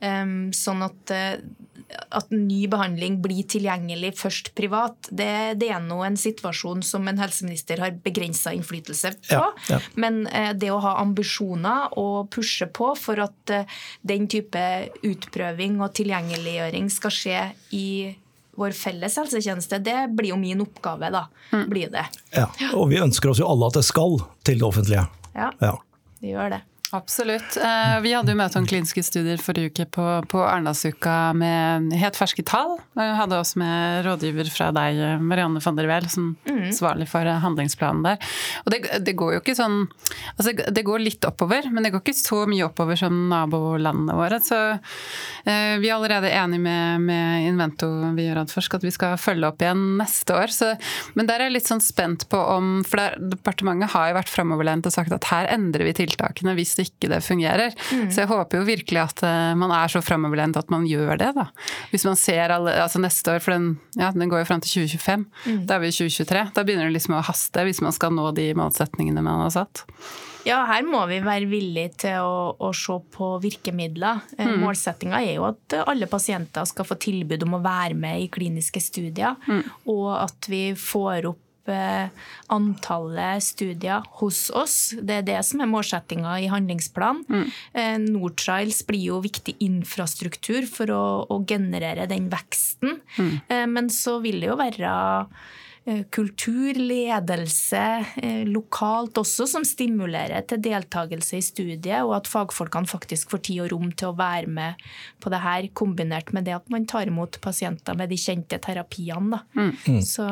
Um, 0.02 0.50
sånn 0.52 0.82
at, 0.84 1.12
uh, 1.14 1.36
at 2.18 2.32
ny 2.34 2.64
behandling 2.68 3.20
blir 3.24 3.46
tilgjengelig 3.48 4.14
først 4.18 4.50
privat, 4.58 5.08
det, 5.08 5.56
det 5.60 5.70
er 5.72 5.84
nå 5.84 6.00
en 6.04 6.18
situasjon 6.18 6.82
som 6.84 7.06
en 7.08 7.20
helseminister 7.22 7.80
har 7.84 7.94
begrensa 8.04 8.52
innflytelse 8.56 9.14
på. 9.22 9.38
Ja, 9.38 9.52
ja. 9.70 9.78
Men 10.00 10.24
uh, 10.26 10.50
det 10.56 10.72
å 10.74 10.80
ha 10.84 10.96
ambisjoner 11.04 11.94
og 12.00 12.32
pushe 12.34 12.68
på 12.68 12.90
for 12.98 13.22
at 13.24 13.54
uh, 13.54 13.78
den 14.02 14.28
type 14.32 14.66
utprøving 15.06 15.80
og 15.80 15.94
tilgjengeliggjøring 16.00 16.90
skal 16.92 17.14
skje 17.14 17.40
i 17.76 17.88
vår 18.56 18.74
felles 18.76 19.16
helsetjeneste, 19.18 19.78
det 19.84 19.98
blir 20.16 20.32
jo 20.34 20.38
min 20.40 20.62
oppgave, 20.64 21.10
da. 21.14 21.26
Mm. 21.52 21.64
Blir 21.70 21.90
det. 21.94 22.04
Ja, 22.34 22.48
Og 22.74 22.88
vi 22.92 23.00
ønsker 23.02 23.32
oss 23.32 23.42
jo 23.42 23.48
alle 23.50 23.70
at 23.70 23.80
det 23.80 23.84
skal 23.86 24.18
til 24.46 24.60
det 24.60 24.68
offentlige. 24.68 25.06
Ja, 25.34 25.50
ja. 25.60 25.74
vi 26.22 26.34
gjør 26.34 26.56
det. 26.56 26.62
Absolutt. 26.94 27.56
Eh, 27.56 28.00
vi 28.04 28.12
hadde 28.14 28.30
jo 28.30 28.38
møte 28.38 28.60
om 28.60 28.66
kliniske 28.70 29.02
studier 29.02 29.40
forrige 29.42 29.72
uke 29.72 29.84
på, 29.96 30.04
på 30.30 30.42
Arendalsuka 30.46 31.32
med 31.34 31.90
helt 31.98 32.14
ferske 32.14 32.44
tall. 32.46 32.76
Vi 32.94 33.06
hadde 33.18 33.40
også 33.40 33.58
med 33.58 34.04
rådgiver 34.06 34.46
fra 34.54 34.68
deg, 34.74 35.00
Marianne 35.18 35.58
van 35.64 35.80
der 35.80 35.88
Weel, 35.90 36.06
som 36.12 36.28
mm. 36.46 36.68
svarlig 36.76 37.08
for 37.10 37.26
handlingsplanen 37.26 38.04
der. 38.06 38.28
Og 38.62 38.70
det, 38.70 38.80
det, 39.02 39.16
går 39.18 39.34
jo 39.34 39.40
ikke 39.42 39.56
sånn 39.58 39.80
Altså 40.36 40.52
det 40.54 40.84
går 40.86 41.02
litt 41.02 41.26
oppover, 41.26 41.66
men 41.74 41.82
det 41.82 41.90
går 41.94 42.04
ikke 42.04 42.14
så 42.14 42.44
mye 42.50 42.68
oppover 42.68 42.98
som 43.00 43.16
nabolandene 43.32 44.14
våre. 44.14 44.38
Så 44.44 44.60
eh, 44.70 45.74
vi 45.82 45.90
er 45.90 45.96
allerede 45.96 46.30
enige 46.30 46.62
med, 46.62 47.02
med 47.08 47.48
Invento 47.48 47.90
vi 48.14 48.28
gjør 48.28 48.44
Adforsk, 48.44 48.78
at 48.78 48.86
vi 48.86 48.94
skal 48.94 49.18
følge 49.18 49.50
opp 49.50 49.66
igjen 49.66 49.82
neste 49.98 50.38
år. 50.38 50.54
Så, 50.54 50.70
men 51.18 51.26
der 51.26 51.42
er 51.42 51.50
jeg 51.50 51.58
litt 51.58 51.72
sånn 51.74 51.82
spent 51.82 52.28
på 52.30 52.38
om 52.54 52.72
For 52.86 53.02
der, 53.02 53.18
departementet 53.34 53.90
har 53.96 54.12
jo 54.12 54.18
vært 54.20 54.30
framoverlent 54.30 54.86
og 54.86 54.94
sagt 54.94 55.14
at 55.14 55.30
her 55.32 55.50
endrer 55.58 55.88
vi 55.90 55.98
tiltakene 56.04 56.54
hvis 56.54 56.76
det 56.78 56.83
ikke 56.84 57.10
det 57.12 57.20
fungerer. 57.24 57.74
Mm. 57.90 58.08
Så 58.12 58.22
jeg 58.22 58.30
håper 58.30 58.60
jo 58.60 58.68
virkelig 58.68 59.02
at 59.02 59.24
uh, 59.26 59.52
man 59.58 59.72
er 59.74 59.92
så 59.92 60.02
framoverlent 60.04 60.58
at 60.60 60.70
man 60.72 60.86
gjør 60.88 61.18
det, 61.20 61.32
da. 61.36 61.48
Hvis 61.92 62.06
man 62.08 62.18
ser 62.20 62.54
alle, 62.54 62.76
altså 62.84 63.02
neste 63.02 63.36
år, 63.36 63.42
for 63.44 63.56
den, 63.56 63.74
ja, 63.98 64.12
den 64.14 64.30
går 64.30 64.44
jo 64.44 64.50
fram 64.50 64.62
til 64.64 64.84
2025. 64.84 65.26
Mm. 65.46 65.64
Da 65.68 65.78
er 65.78 65.84
vi 65.84 65.90
i 65.92 65.96
2023. 65.96 66.44
Da 66.54 66.66
begynner 66.66 66.90
det 66.90 66.98
liksom 66.98 67.18
å 67.18 67.24
haste 67.24 67.66
hvis 67.66 67.82
man 67.84 67.96
skal 67.96 68.14
nå 68.14 68.30
de 68.36 68.52
målsetningene 68.58 69.24
man 69.24 69.44
har 69.46 69.54
satt. 69.54 69.84
Ja, 70.44 70.58
her 70.68 70.84
må 70.84 71.00
vi 71.08 71.22
være 71.24 71.48
villige 71.48 71.94
til 72.04 72.20
å, 72.20 72.52
å 72.60 72.70
se 72.76 72.98
på 73.14 73.30
virkemidler. 73.40 74.20
Eh, 74.36 74.50
mm. 74.50 74.58
Målsettinga 74.60 75.22
er 75.24 75.38
jo 75.38 75.46
at 75.48 75.76
alle 75.86 76.08
pasienter 76.10 76.68
skal 76.68 76.88
få 76.88 76.98
tilbud 77.00 77.46
om 77.46 77.56
å 77.56 77.62
være 77.64 77.96
med 77.96 78.26
i 78.26 78.28
kliniske 78.32 78.82
studier, 78.84 79.38
mm. 79.48 79.62
og 79.94 80.10
at 80.18 80.50
vi 80.52 80.66
får 80.76 81.30
opp 81.32 81.43
Eh, 81.64 82.08
antallet 82.52 83.42
studier 83.42 84.04
hos 84.20 84.50
oss. 84.52 84.76
Det 85.00 85.20
er 85.20 85.24
det 85.24 85.38
som 85.48 85.62
er 85.64 85.70
målsettinga 85.70 86.36
i 86.44 86.50
handlingsplanen. 86.52 87.24
Mm. 87.24 87.46
Eh, 87.72 87.96
Nortrials 88.04 88.82
blir 88.84 89.06
jo 89.08 89.20
viktig 89.24 89.56
infrastruktur 89.64 90.68
for 90.68 90.92
å, 90.92 91.04
å 91.24 91.40
generere 91.48 92.04
den 92.10 92.28
veksten. 92.32 92.98
Mm. 93.16 93.34
Eh, 93.48 93.66
men 93.70 93.88
så 93.92 94.18
vil 94.24 94.42
det 94.42 94.52
jo 94.52 94.58
være 94.60 94.92
kultur, 95.84 96.78
ledelse 96.80 97.80
eh, 98.16 98.44
lokalt 98.48 99.18
også, 99.20 99.44
som 99.50 99.66
stimulerer 99.68 100.46
til 100.48 100.62
deltakelse 100.64 101.36
i 101.36 101.44
studiet, 101.44 101.98
og 102.06 102.14
at 102.16 102.30
fagfolkene 102.30 102.88
faktisk 102.88 103.34
får 103.34 103.42
tid 103.44 103.60
og 103.66 103.74
rom 103.74 103.90
til 103.92 104.08
å 104.08 104.16
være 104.16 104.48
med 104.48 104.80
på 105.20 105.32
det 105.32 105.42
her, 105.44 105.68
kombinert 105.76 106.32
med 106.32 106.48
det 106.48 106.54
at 106.56 106.72
man 106.72 106.86
tar 106.88 107.10
imot 107.10 107.36
pasienter 107.44 107.98
med 108.00 108.08
de 108.08 108.16
kjente 108.20 108.58
terapiene. 108.64 109.42
Mm. 109.52 109.74
mm. 109.84 110.00
Så, 110.08 110.28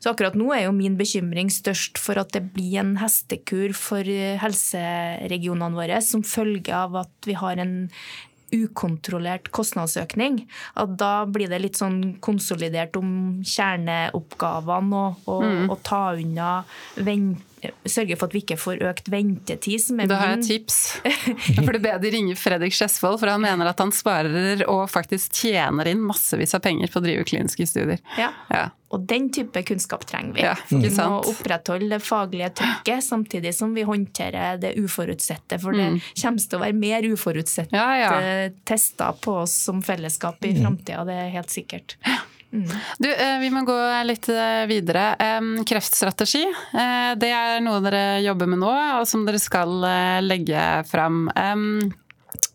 så, 0.00 0.14
akkurat 0.14 0.38
nå 0.38 0.48
er 0.56 0.64
jo 0.64 0.72
min 0.76 0.96
bekymring 0.96 1.52
størst 1.52 2.00
for 2.00 2.20
at 2.22 2.32
det 2.36 2.46
blir 2.54 2.80
en 2.80 2.96
hestekur 3.02 3.76
for 3.76 4.08
eh, 4.08 4.40
helseregionene 4.40 5.76
våre 5.76 6.00
som 6.04 6.24
følge 6.24 6.72
av 6.72 6.96
at 7.04 7.28
vi 7.28 7.36
har 7.36 7.60
en 7.60 7.76
ukontrollert 8.54 9.50
kostnadsøkning, 9.54 10.42
at 10.80 10.96
da 11.00 11.12
blir 11.30 11.50
det 11.50 11.60
litt 11.62 11.80
sånn 11.80 12.16
konsolidert 12.24 12.96
om 13.00 13.12
kjerneoppgavene 13.46 15.04
og, 15.04 15.22
og, 15.26 15.44
mm. 15.46 15.70
og 15.70 15.78
ta 15.86 16.02
unna 16.18 16.50
vent, 16.96 17.46
sørge 17.88 18.16
for 18.18 18.30
at 18.30 18.34
vi 18.36 18.42
ikke 18.44 18.58
får 18.60 18.82
økt 18.90 19.10
ventetid. 19.12 19.82
Som 19.84 20.02
er 20.02 20.10
da 20.10 20.18
har 20.20 20.34
jeg 20.34 20.40
et 20.40 20.48
tips. 20.48 20.80
For 21.64 21.72
det 21.76 21.82
bedre 21.84 22.00
de 22.02 22.12
ringe 22.14 22.36
Fredrik 22.38 22.76
Skjesvold, 22.76 23.20
for 23.20 23.30
han 23.30 23.42
mener 23.42 23.70
at 23.70 23.80
han 23.82 23.92
sparer 23.94 24.64
og 24.70 24.84
faktisk 24.90 25.42
tjener 25.42 25.90
inn 25.90 26.02
massevis 26.04 26.56
av 26.56 26.64
penger 26.64 26.92
på 26.92 27.00
å 27.00 27.04
drive 27.04 27.26
kliniske 27.28 27.68
studier. 27.68 28.00
Ja. 28.18 28.30
ja. 28.52 28.68
Og 28.90 29.04
den 29.06 29.28
type 29.30 29.62
kunnskap 29.68 30.02
trenger 30.08 30.34
vi. 30.34 30.42
Ja, 30.42 30.56
vi 30.66 30.90
må 30.96 31.20
opprettholde 31.30 31.92
det 31.92 32.00
faglige 32.02 32.50
trykket 32.58 33.04
samtidig 33.06 33.52
som 33.54 33.74
vi 33.76 33.84
håndterer 33.86 34.58
det 34.62 34.72
uforutsette. 34.80 35.60
For 35.62 35.76
det 35.76 35.92
mm. 35.94 36.00
kommer 36.24 36.42
til 36.42 36.58
å 36.58 36.62
være 36.64 36.78
mer 36.80 37.06
uforutsette 37.12 37.76
ja, 37.76 37.86
ja. 38.00 38.50
tester 38.66 39.20
på 39.22 39.36
oss 39.44 39.54
som 39.68 39.84
fellesskap 39.86 40.42
i 40.42 40.56
mm. 40.56 40.62
framtida, 40.64 41.06
det 41.06 41.20
er 41.22 41.32
helt 41.36 41.54
sikkert. 41.54 41.96
Du, 42.50 43.08
eh, 43.12 43.38
vi 43.38 43.50
må 43.54 43.62
gå 43.66 43.78
litt 44.06 44.26
eh, 44.32 44.66
videre. 44.70 45.14
Kreftstrategi, 45.66 46.42
eh, 46.50 47.12
det 47.20 47.30
er 47.30 47.62
noe 47.62 47.78
dere 47.84 48.20
jobber 48.24 48.50
med 48.50 48.62
nå, 48.64 48.72
og 48.98 49.06
som 49.08 49.22
dere 49.26 49.38
skal 49.42 49.78
legge 50.26 50.64
fram. 50.90 51.28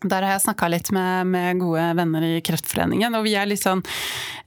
Der 0.04 0.22
har 0.22 0.36
jeg 0.36 0.44
snakka 0.44 0.68
litt 0.70 0.90
med, 0.94 1.30
med, 1.32 1.60
gode 1.60 1.84
venner 1.96 2.24
i 2.26 2.40
Kreftforeningen, 2.44 3.16
og 3.16 3.24
vi 3.26 3.34
er 3.38 3.48
litt 3.48 3.64
sånn 3.64 3.82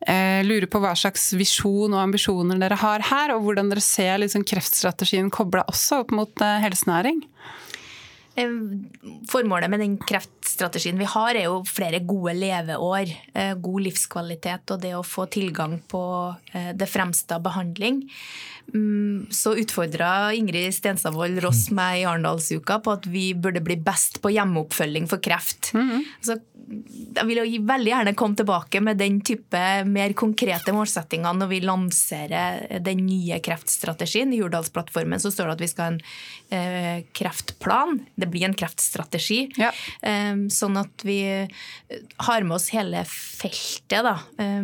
eh, 0.06 0.46
lurer 0.46 0.70
på 0.70 0.82
hva 0.84 0.94
slags 0.98 1.32
visjon 1.38 1.96
og 1.96 2.02
ambisjoner 2.02 2.60
dere 2.62 2.78
har 2.80 3.04
her, 3.10 3.34
og 3.34 3.48
hvordan 3.48 3.72
dere 3.72 3.84
ser 3.84 4.20
liksom 4.22 4.46
kreftstrategien 4.48 5.32
kobla 5.34 5.66
også 5.72 6.04
opp 6.04 6.14
mot 6.16 6.46
eh, 6.46 6.60
helsenæring. 6.66 7.24
Eh, 8.39 8.52
formålet 9.32 9.71
med 9.71 9.82
den 9.84 9.97
kreftstrategien 9.99 10.99
vi 10.99 11.08
har, 11.10 11.36
er 11.36 11.49
jo 11.49 11.62
flere 11.67 12.02
gode 12.08 12.36
leveår. 12.38 13.12
Eh, 13.34 13.54
god 13.60 13.86
livskvalitet 13.88 14.75
og 14.75 14.84
det 14.84 14.93
å 14.95 15.06
få 15.06 15.28
tilgang 15.32 15.80
på 15.91 16.04
eh, 16.54 16.71
det 16.78 16.88
fremste 16.89 17.36
av 17.36 17.43
behandling. 17.47 18.06
Mm, 18.73 19.28
så 19.34 19.56
utfordra 19.58 20.32
Ingrid 20.38 20.73
Stenstadvold 20.75 21.41
Ross 21.43 21.67
meg 21.73 22.04
i 22.04 22.08
Arendalsuka 22.08 22.80
på 22.86 22.95
at 22.99 23.08
vi 23.10 23.32
burde 23.34 23.63
bli 23.65 23.80
best 23.82 24.21
på 24.23 24.32
hjemmeoppfølging 24.36 25.10
for 25.10 25.21
kreft. 25.25 25.73
Mm 25.73 25.89
-hmm. 25.89 26.04
Så 26.21 26.39
jeg 26.70 27.26
vil 27.26 27.40
jo 27.42 27.62
veldig 27.66 27.92
gjerne 27.92 28.14
komme 28.18 28.38
tilbake 28.38 28.82
med 28.84 29.00
den 29.02 29.20
type 29.26 29.62
mer 29.90 30.14
konkrete 30.18 30.74
målsettinger 30.76 31.38
når 31.38 31.50
vi 31.52 31.62
lanserer 31.66 32.80
den 32.86 33.02
nye 33.08 33.40
kreftstrategien. 33.44 34.34
I 34.34 34.42
Hurdalsplattformen 34.44 35.22
så 35.22 35.32
står 35.34 35.50
det 35.50 35.56
at 35.58 35.64
vi 35.64 35.72
skal 35.72 35.86
ha 35.86 35.94
en 35.94 36.00
eh, 36.54 37.02
kreftplan. 37.18 38.00
Det 38.16 38.30
blir 38.30 38.46
en 38.50 38.58
kreftstrategi. 38.58 39.42
Ja. 39.60 39.74
Eh, 40.06 40.46
sånn 40.54 40.78
at 40.82 41.06
vi 41.08 41.20
har 42.30 42.46
med 42.46 42.60
oss 42.60 42.70
hele 42.76 43.04
feltet. 43.10 44.06
da. 44.06 44.20
Eh, 44.38 44.64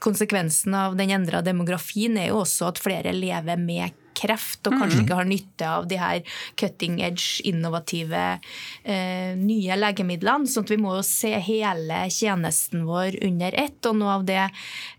konsekvensen 0.00 0.74
av 0.74 0.96
den 0.96 1.12
endra 1.14 1.44
demografien 1.44 2.16
er 2.18 2.32
jo 2.32 2.42
også 2.42 2.72
at 2.72 2.80
flere 2.80 3.12
lever 3.14 3.60
med 3.60 3.99
kreft, 4.16 4.60
og 4.66 4.76
kanskje 4.78 5.04
ikke 5.04 5.18
har 5.18 5.28
nytte 5.28 5.68
av 5.68 5.86
de 5.90 5.98
her 6.00 6.20
cutting 6.60 7.00
edge, 7.04 7.40
innovative, 7.48 8.40
eh, 8.84 9.36
nye 9.38 9.76
legemidlene. 9.78 10.48
sånn 10.50 10.66
at 10.66 10.70
vi 10.70 10.80
må 10.80 10.96
jo 10.96 11.04
se 11.06 11.32
hele 11.40 12.02
tjenesten 12.10 12.84
vår 12.86 13.18
under 13.24 13.54
ett. 13.54 13.78
Og 13.86 13.96
noe 13.96 14.18
av 14.18 14.24
det 14.28 14.50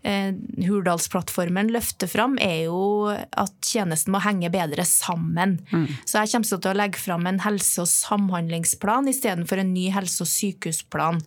eh, 0.02 0.32
Hurdalsplattformen 0.66 1.70
løfter 1.72 2.08
fram, 2.10 2.38
er 2.40 2.64
jo 2.66 3.08
at 3.10 3.54
tjenesten 3.62 4.12
må 4.12 4.22
henge 4.22 4.50
bedre 4.52 4.84
sammen. 4.88 5.58
Mm. 5.72 5.86
Så 6.04 6.22
jeg 6.22 6.32
kommer 6.32 6.62
til 6.62 6.72
å 6.72 6.76
legge 6.76 7.00
fram 7.00 7.26
en 7.26 7.42
helse- 7.44 7.82
og 7.82 7.90
samhandlingsplan 7.90 9.10
istedenfor 9.10 9.62
en 9.62 9.74
ny 9.74 9.88
helse- 9.94 10.22
og 10.24 10.30
sykehusplan. 10.30 11.22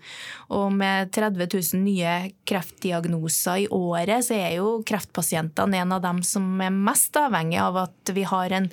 Og 0.56 0.72
med 0.74 1.12
30 1.16 1.48
000 1.52 1.84
nye 1.84 2.16
kreftdiagnoser 2.48 3.66
i 3.66 3.68
året, 3.74 4.26
så 4.28 4.38
er 4.38 4.58
jo 4.60 4.82
kreftpasientene 4.88 5.82
en 5.82 5.96
av 5.96 6.04
dem 6.04 6.22
som 6.26 6.46
er 6.64 6.74
mest 6.74 7.16
avhengig 7.20 7.60
av 7.62 7.75
at 7.82 8.12
vi 8.16 8.26
har 8.28 8.54
en, 8.56 8.70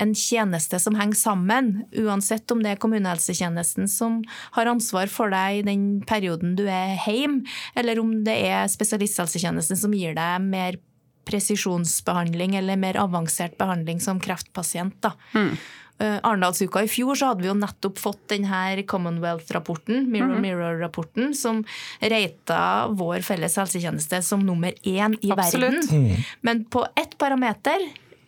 en 0.00 0.14
tjeneste 0.14 0.80
som 0.82 0.96
henger 0.98 1.18
sammen. 1.18 1.72
Uansett 1.96 2.50
om 2.54 2.62
det 2.64 2.74
er 2.74 2.82
kommunehelsetjenesten 2.82 3.90
som 3.90 4.22
har 4.56 4.70
ansvar 4.70 5.12
for 5.12 5.32
deg 5.34 5.60
i 5.60 5.66
den 5.66 5.86
perioden 6.08 6.56
du 6.58 6.66
er 6.68 6.96
hjemme, 7.04 7.44
eller 7.74 8.00
om 8.02 8.16
det 8.26 8.36
er 8.48 8.66
spesialisthelsetjenesten 8.70 9.78
som 9.80 9.94
gir 9.96 10.16
deg 10.18 10.50
mer 10.50 10.80
presisjonsbehandling 11.24 12.56
eller 12.58 12.76
mer 12.76 12.98
avansert 13.00 13.56
behandling 13.58 14.00
som 14.00 14.20
kreftpasient. 14.20 15.00
Da. 15.04 15.14
Mm. 15.32 15.56
Uh, 16.02 16.18
Arendalsuka 16.26 16.80
i 16.82 16.88
fjor 16.90 17.14
så 17.14 17.28
hadde 17.30 17.44
vi 17.44 17.48
jo 17.48 17.54
nettopp 17.54 18.00
fått 18.02 18.22
denne 18.32 18.82
Commonwealth-rapporten, 18.90 20.08
Mirror 20.10 20.26
mm 20.26 20.36
-hmm. 20.36 20.42
Mirror-rapporten, 20.42 21.34
som 21.34 21.64
reita 22.00 22.88
vår 22.90 23.20
felles 23.20 23.56
helsetjeneste 23.56 24.22
som 24.22 24.40
nummer 24.40 24.74
én 24.82 25.14
i 25.22 25.30
Absolutt. 25.30 25.90
verden. 25.90 26.04
Mm. 26.04 26.16
Men 26.40 26.64
på 26.64 26.86
ett 26.96 27.18
parameter 27.18 27.78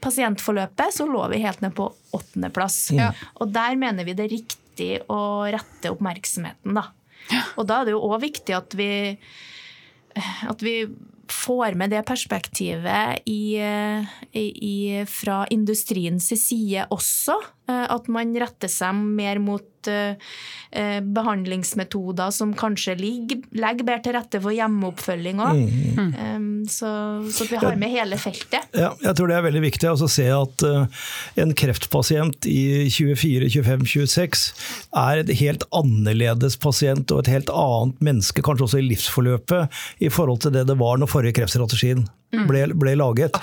pasientforløpet 0.06 0.94
så 0.94 1.08
lå 1.10 1.24
vi 1.32 1.42
helt 1.42 1.62
ned 1.64 1.74
på 1.76 1.88
åttendeplass. 2.16 2.78
Ja. 2.96 3.10
Og 3.42 3.50
der 3.54 3.76
mener 3.80 4.06
vi 4.06 4.14
det 4.16 4.28
er 4.28 4.36
riktig 4.36 4.92
å 5.12 5.20
rette 5.50 5.92
oppmerksomheten, 5.94 6.78
da. 6.78 6.88
Og 7.58 7.66
da 7.66 7.80
er 7.80 7.88
det 7.88 7.96
jo 7.96 8.04
òg 8.06 8.20
viktig 8.22 8.54
at 8.54 8.76
vi, 8.78 8.88
at 10.46 10.62
vi 10.62 10.78
får 11.32 11.74
med 11.78 11.90
det 11.90 12.04
perspektivet 12.06 13.26
i, 13.26 13.58
i, 14.38 14.76
fra 15.10 15.40
industriens 15.50 16.28
side 16.30 16.86
også. 16.94 17.34
Eh, 17.66 17.86
at 17.90 18.06
man 18.12 18.30
retter 18.38 18.70
seg 18.70 18.94
mer 18.94 19.40
mot 19.42 19.88
eh, 19.90 20.14
eh, 20.70 20.98
behandlingsmetoder 21.02 22.30
som 22.34 22.52
kanskje 22.54 22.94
ligger, 23.00 23.40
legger 23.58 23.88
bedre 23.88 24.04
til 24.04 24.14
rette 24.14 24.40
for 24.44 24.54
hjemmeoppfølging 24.54 25.42
òg. 25.42 25.58
Mm. 25.96 26.12
Um, 26.14 26.46
så, 26.70 26.90
så 27.34 27.48
vi 27.50 27.58
har 27.58 27.74
med 27.80 27.90
hele 27.90 28.18
feltet. 28.22 28.68
Ja, 28.70 28.92
jeg 29.02 29.18
tror 29.18 29.32
det 29.32 29.38
er 29.38 29.46
veldig 29.48 29.64
viktig 29.66 29.90
å 29.90 30.10
se 30.10 30.28
at 30.30 30.66
en 31.42 31.54
kreftpasient 31.58 32.46
i 32.50 32.86
24, 32.92 33.50
25, 33.56 33.86
26 33.96 34.46
er 35.02 35.22
et 35.24 35.32
helt 35.40 35.66
annerledes 35.74 36.58
pasient 36.62 37.10
og 37.10 37.24
et 37.24 37.32
helt 37.34 37.50
annet 37.50 37.98
menneske, 38.10 38.46
kanskje 38.46 38.68
også 38.68 38.82
i 38.82 38.86
livsforløpet, 38.92 39.82
i 40.06 40.12
forhold 40.12 40.44
til 40.46 40.54
det 40.54 40.68
det 40.70 40.78
var 40.78 41.02
når 41.02 41.10
forrige 41.10 41.40
kreftstrategien 41.40 42.06
ble, 42.46 42.62
ble 42.76 42.94
laget. 42.98 43.36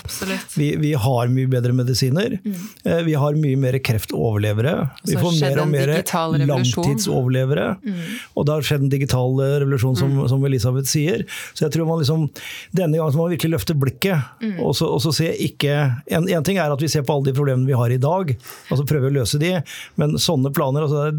Vi, 0.54 0.74
vi 0.80 0.92
har 0.98 1.32
mye 1.32 1.50
bedre 1.50 1.74
medisiner. 1.76 2.36
Mm. 2.44 2.64
Vi 3.06 3.16
har 3.18 3.38
mye 3.40 3.60
mer 3.60 3.78
kreftoverlevere. 4.14 4.88
Vi 5.02 5.16
får 5.16 5.40
mer 5.40 5.60
og 5.62 5.68
mer 5.68 6.46
langtidsoverlevere. 6.46 7.66
Mm. 7.82 8.00
Og 8.34 8.46
det 8.46 8.54
har 8.54 8.66
skjedd 8.66 8.84
en 8.86 8.92
digital 8.92 9.40
eh, 9.42 9.56
revolusjon, 9.62 9.96
som, 9.96 10.28
som 10.28 10.44
Elisabeth 10.46 10.88
sier. 10.88 11.24
Så 11.54 11.66
jeg 11.66 11.74
tror 11.74 11.88
man 11.88 12.00
liksom, 12.02 12.28
denne 12.72 12.98
gangen 12.98 13.16
må 13.16 13.26
man 13.26 13.34
virkelig 13.34 13.56
løfte 13.56 13.76
blikket. 13.78 14.18
Og 14.60 14.74
så, 14.76 14.88
og 14.88 15.02
så 15.02 15.12
se 15.14 15.30
ikke 15.46 15.74
en, 16.06 16.28
en 16.28 16.46
ting 16.46 16.58
er 16.58 16.72
at 16.72 16.82
vi 16.82 16.90
ser 16.90 17.04
på 17.06 17.14
alle 17.16 17.30
de 17.30 17.36
problemene 17.36 17.68
vi 17.68 17.76
har 17.76 17.90
i 17.90 18.00
dag, 18.00 18.34
og 18.70 18.78
så 18.78 18.86
prøver 18.86 19.08
vi 19.08 19.14
å 19.14 19.20
løse 19.20 19.40
de. 19.42 19.54
Men 20.00 20.16
sånne 20.20 20.52
planer, 20.54 20.86
altså 20.86 21.10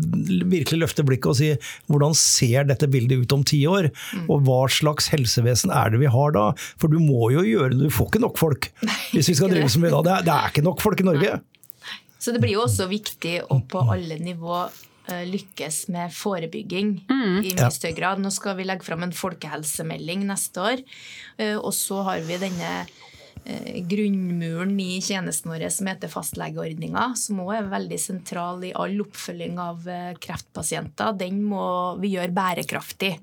virkelig 0.45 0.81
løfte 0.81 1.05
blikket 1.05 1.31
og 1.31 1.39
si 1.39 1.51
hvordan 1.91 2.15
ser 2.17 2.67
dette 2.69 2.89
bildet 2.91 3.25
ut 3.25 3.35
om 3.35 3.43
ti 3.45 3.61
år? 3.69 3.89
Og 4.25 4.45
hva 4.47 4.65
slags 4.71 5.09
helsevesen 5.13 5.73
er 5.73 5.91
det 5.93 6.01
vi 6.03 6.11
har 6.11 6.35
da? 6.35 6.51
For 6.81 6.91
du 6.91 6.99
må 7.01 7.31
jo 7.33 7.45
gjøre 7.45 7.73
det, 7.73 7.81
du 7.85 7.93
får 7.93 8.11
ikke 8.11 8.23
nok 8.23 8.39
folk 8.39 8.71
hvis 9.11 9.29
vi 9.31 9.35
skal 9.37 9.51
drive 9.51 9.69
så 9.71 9.81
mye 9.81 9.93
da. 9.93 10.01
Det 10.05 10.15
er, 10.15 10.25
det 10.27 10.35
er 10.35 10.53
ikke 10.53 10.65
nok 10.65 10.81
folk 10.83 11.01
i 11.01 11.07
Norge. 11.07 11.35
Så 12.25 12.33
det 12.33 12.41
blir 12.41 12.55
jo 12.55 12.63
også 12.65 12.87
viktig 12.89 13.35
å 13.53 13.59
på 13.69 13.83
alle 13.93 14.15
nivå 14.17 14.55
eh, 14.65 15.25
lykkes 15.29 15.83
med 15.93 16.13
forebygging 16.17 16.95
i 17.05 17.51
mye 17.53 17.67
større 17.69 17.93
grad. 17.93 18.21
Nå 18.23 18.31
skal 18.33 18.57
vi 18.57 18.65
legge 18.65 18.87
fram 18.87 19.05
en 19.05 19.13
folkehelsemelding 19.13 20.23
neste 20.25 20.63
år, 20.71 20.81
eh, 21.37 21.53
og 21.53 21.69
så 21.77 21.99
har 22.07 22.23
vi 22.25 22.39
denne 22.41 22.71
eh, 22.81 23.77
grunnmuren 23.85 24.73
i 24.81 24.97
tjenesten 25.05 25.53
vår 25.53 25.67
som 25.75 25.91
heter 25.91 26.09
fastlegeordninga, 26.09 27.11
som 27.13 27.43
òg 27.45 27.59
er 27.59 27.69
veldig 27.75 28.01
sentral 28.01 28.65
i 28.65 28.73
all 28.73 28.97
oppfølging 29.05 29.61
av 29.61 29.85
kreftpasienter. 30.25 31.13
Den 31.21 31.43
må 31.45 31.67
vi 32.01 32.15
gjøre 32.15 32.33
bærekraftig, 32.33 33.19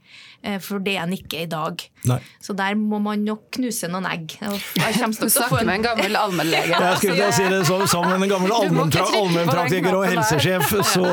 for 0.63 0.83
det 0.83 0.97
er 0.97 1.05
han 1.05 1.13
ikke 1.15 1.45
i 1.45 1.49
dag. 1.51 1.83
Nei. 2.11 2.19
Så 2.43 2.55
der 2.59 2.75
må 2.79 2.99
man 3.03 3.23
nok 3.23 3.45
knuse 3.55 3.87
noen 3.91 4.07
egg. 4.11 4.35
Du 4.43 5.29
snakker 5.31 5.63
med 5.63 5.77
en 5.77 5.85
gammel 5.85 6.17
allmennlege. 6.19 6.79
Jeg 6.83 6.99
skulle 6.99 7.29
til 7.29 7.37
si 7.37 7.47
det 7.53 7.61
som, 7.69 7.85
som 7.91 8.09
en 8.11 8.27
gammel 8.31 8.55
allmennpraktiker 8.59 9.95
og 9.95 10.07
helsesjef 10.11 10.75
så, 10.95 11.07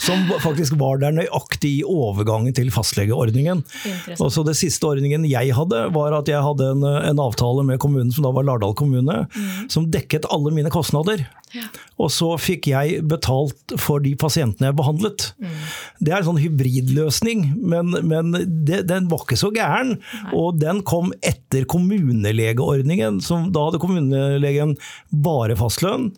som 0.00 0.24
faktisk 0.44 0.78
var 0.80 1.02
der 1.02 1.12
nøyaktig 1.18 1.74
i 1.82 1.84
overgangen 1.84 2.56
til 2.56 2.72
fastlegeordningen. 2.72 3.64
Og 4.18 4.32
så 4.32 4.46
Det 4.46 4.56
siste 4.58 4.88
ordningen 4.88 5.26
jeg 5.28 5.52
hadde, 5.54 5.84
var 5.94 6.16
at 6.16 6.30
jeg 6.30 6.42
hadde 6.42 6.72
en, 6.74 6.82
en 7.12 7.22
avtale 7.22 7.64
med 7.68 7.80
kommunen, 7.82 8.10
som 8.12 8.26
da 8.26 8.32
var 8.34 8.48
Lardal 8.48 8.74
kommune, 8.78 9.22
som 9.70 9.90
dekket 9.92 10.26
alle 10.32 10.52
mine 10.54 10.72
kostnader. 10.72 11.26
Og 12.00 12.10
så 12.12 12.30
fikk 12.40 12.70
jeg 12.72 13.02
betalt 13.08 13.74
for 13.80 14.02
de 14.02 14.14
pasientene 14.18 14.70
jeg 14.70 14.78
behandlet. 14.78 15.28
Det 16.00 16.12
er 16.12 16.20
en 16.20 16.30
sånn 16.30 16.40
hybridløsning, 16.42 17.44
men, 17.60 17.92
men 18.08 18.32
det, 18.68 18.82
den 18.90 19.08
var 19.10 19.24
ikke 19.26 19.40
så 19.40 19.52
gæren. 19.54 19.96
Og 20.36 20.58
den 20.60 20.82
kom 20.86 21.12
etter 21.24 21.66
kommunelegeordningen, 21.70 23.20
som 23.24 23.50
da 23.54 23.68
hadde 23.68 23.82
kommunelegen 23.82 24.76
bare 25.24 25.58
fastlønn. 25.58 26.12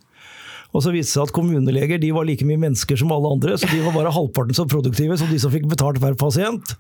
Og 0.75 0.83
så 0.83 0.91
viste 0.91 1.13
det 1.13 1.15
seg 1.15 1.29
at 1.29 1.35
kommuneleger 1.37 2.01
de 2.03 2.11
var 2.17 2.27
like 2.27 2.47
mye 2.47 2.59
mennesker 2.59 2.99
som 2.99 3.13
alle 3.15 3.31
andre, 3.37 3.55
så 3.61 3.69
de 3.71 3.79
var 3.85 3.95
bare 3.95 4.11
halvparten 4.15 4.57
så 4.59 4.67
produktive 4.67 5.15
som 5.21 5.31
de 5.31 5.39
som 5.39 5.53
fikk 5.55 5.69
betalt 5.71 6.01
per 6.03 6.17
pasient. 6.19 6.75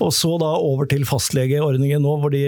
Og 0.00 0.10
så 0.14 0.32
da 0.42 0.50
over 0.58 0.88
til 0.90 1.06
fastlegeordningen 1.06 2.02
nå, 2.02 2.16
de, 2.34 2.42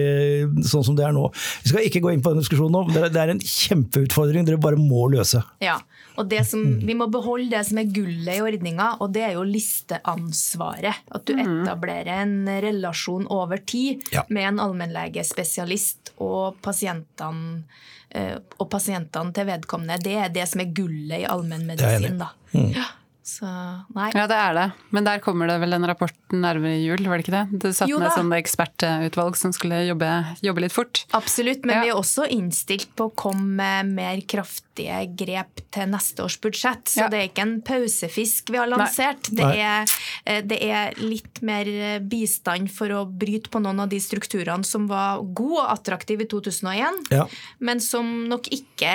sånn 0.66 0.86
som 0.88 0.98
det 0.98 1.06
er 1.06 1.14
nå. 1.14 1.28
Vi 1.62 1.70
skal 1.70 1.86
ikke 1.86 2.02
gå 2.02 2.16
inn 2.16 2.24
på 2.24 2.34
den 2.34 2.42
diskusjonen 2.42 2.74
nå, 2.74 2.82
men 2.90 3.14
det 3.14 3.22
er 3.22 3.34
en 3.36 3.44
kjempeutfordring 3.44 4.48
dere 4.48 4.58
bare 4.62 4.80
må 4.80 5.06
løse. 5.14 5.44
Ja, 5.62 5.78
og 6.18 6.28
det 6.28 6.40
som, 6.48 6.62
Vi 6.82 6.94
må 6.98 7.06
beholde 7.10 7.50
det 7.52 7.60
som 7.68 7.78
er 7.78 7.88
gullet 7.94 8.34
i 8.36 8.42
ordninga, 8.42 8.96
og 9.00 9.12
det 9.14 9.22
er 9.28 9.32
jo 9.36 9.44
listeansvaret. 9.46 10.94
At 11.14 11.24
du 11.28 11.34
etablerer 11.38 12.22
en 12.24 12.48
relasjon 12.62 13.26
over 13.30 13.56
tid 13.64 14.02
Ja. 14.12 14.24
med 14.28 14.48
en 14.48 14.58
allmennlegespesialist 14.60 16.12
og 16.18 16.58
pasientene 16.64 17.62
eh, 18.10 18.38
og 18.58 18.70
pasientene 18.72 19.32
til 19.36 19.44
vedkommende. 19.46 19.98
Det 20.02 20.14
er 20.16 20.28
det 20.32 20.46
som 20.48 20.60
er 20.64 20.72
gullet 20.72 21.20
i 21.22 21.26
allmennmedisin. 21.28 22.20
enig. 22.54 22.74
Ja, 22.74 22.84
så 23.28 23.48
nei. 23.94 24.08
Ja, 24.16 24.24
det 24.30 24.36
er 24.40 24.54
det. 24.56 24.66
Men 24.96 25.04
der 25.04 25.20
kommer 25.24 25.46
det 25.50 25.58
vel 25.60 25.76
en 25.76 25.84
rapport 25.86 26.14
nærmere 26.32 26.78
jul, 26.80 27.02
var 27.08 27.20
det 27.20 27.26
ikke 27.26 27.36
det? 27.36 27.60
Du 27.62 27.68
satt 27.76 27.88
Jo 27.90 27.98
ned 28.00 28.12
sånn 28.16 28.32
ekspertutvalg 28.36 29.36
som 29.36 29.52
skulle 29.52 29.82
jobbe, 29.86 30.08
jobbe 30.44 30.64
litt 30.64 30.72
fort. 30.74 31.04
Absolutt, 31.16 31.64
men 31.68 31.76
Ja. 31.76 31.82
vi 31.84 31.88
er 31.92 31.98
også 32.00 32.26
innstilt 32.32 32.88
på 32.96 33.08
å 33.10 33.14
komme 33.14 33.44
med 33.58 33.92
mer 33.94 34.20
kraftige 34.28 35.02
grep 35.16 35.60
til 35.74 35.86
neste 35.92 36.24
års 36.24 36.38
budsjett. 36.40 36.84
Så 36.88 37.04
Ja. 37.04 37.08
det 37.08 37.18
er 37.20 37.28
ikke 37.28 37.42
en 37.46 37.60
pausefisk 37.62 38.50
vi 38.50 38.56
har 38.58 38.66
lansert. 38.68 39.28
Det 39.34 39.44
er, 39.44 39.84
eh, 40.26 40.40
det 40.42 40.62
er 40.62 40.94
litt 40.98 41.42
mer 41.42 41.64
bistand 42.00 42.70
for 42.70 42.88
å 42.88 43.04
bryte 43.06 43.48
på 43.50 43.60
noen 43.62 43.80
av 43.80 43.88
de 43.88 43.98
strukturene 43.98 44.64
som 44.64 44.86
var 44.88 45.20
gode 45.22 45.62
og 45.64 45.78
attraktive 45.78 46.22
i 46.22 46.26
2001, 46.26 47.10
Ja. 47.10 47.26
men 47.60 47.80
som 47.80 48.28
nok 48.28 48.48
ikke 48.50 48.88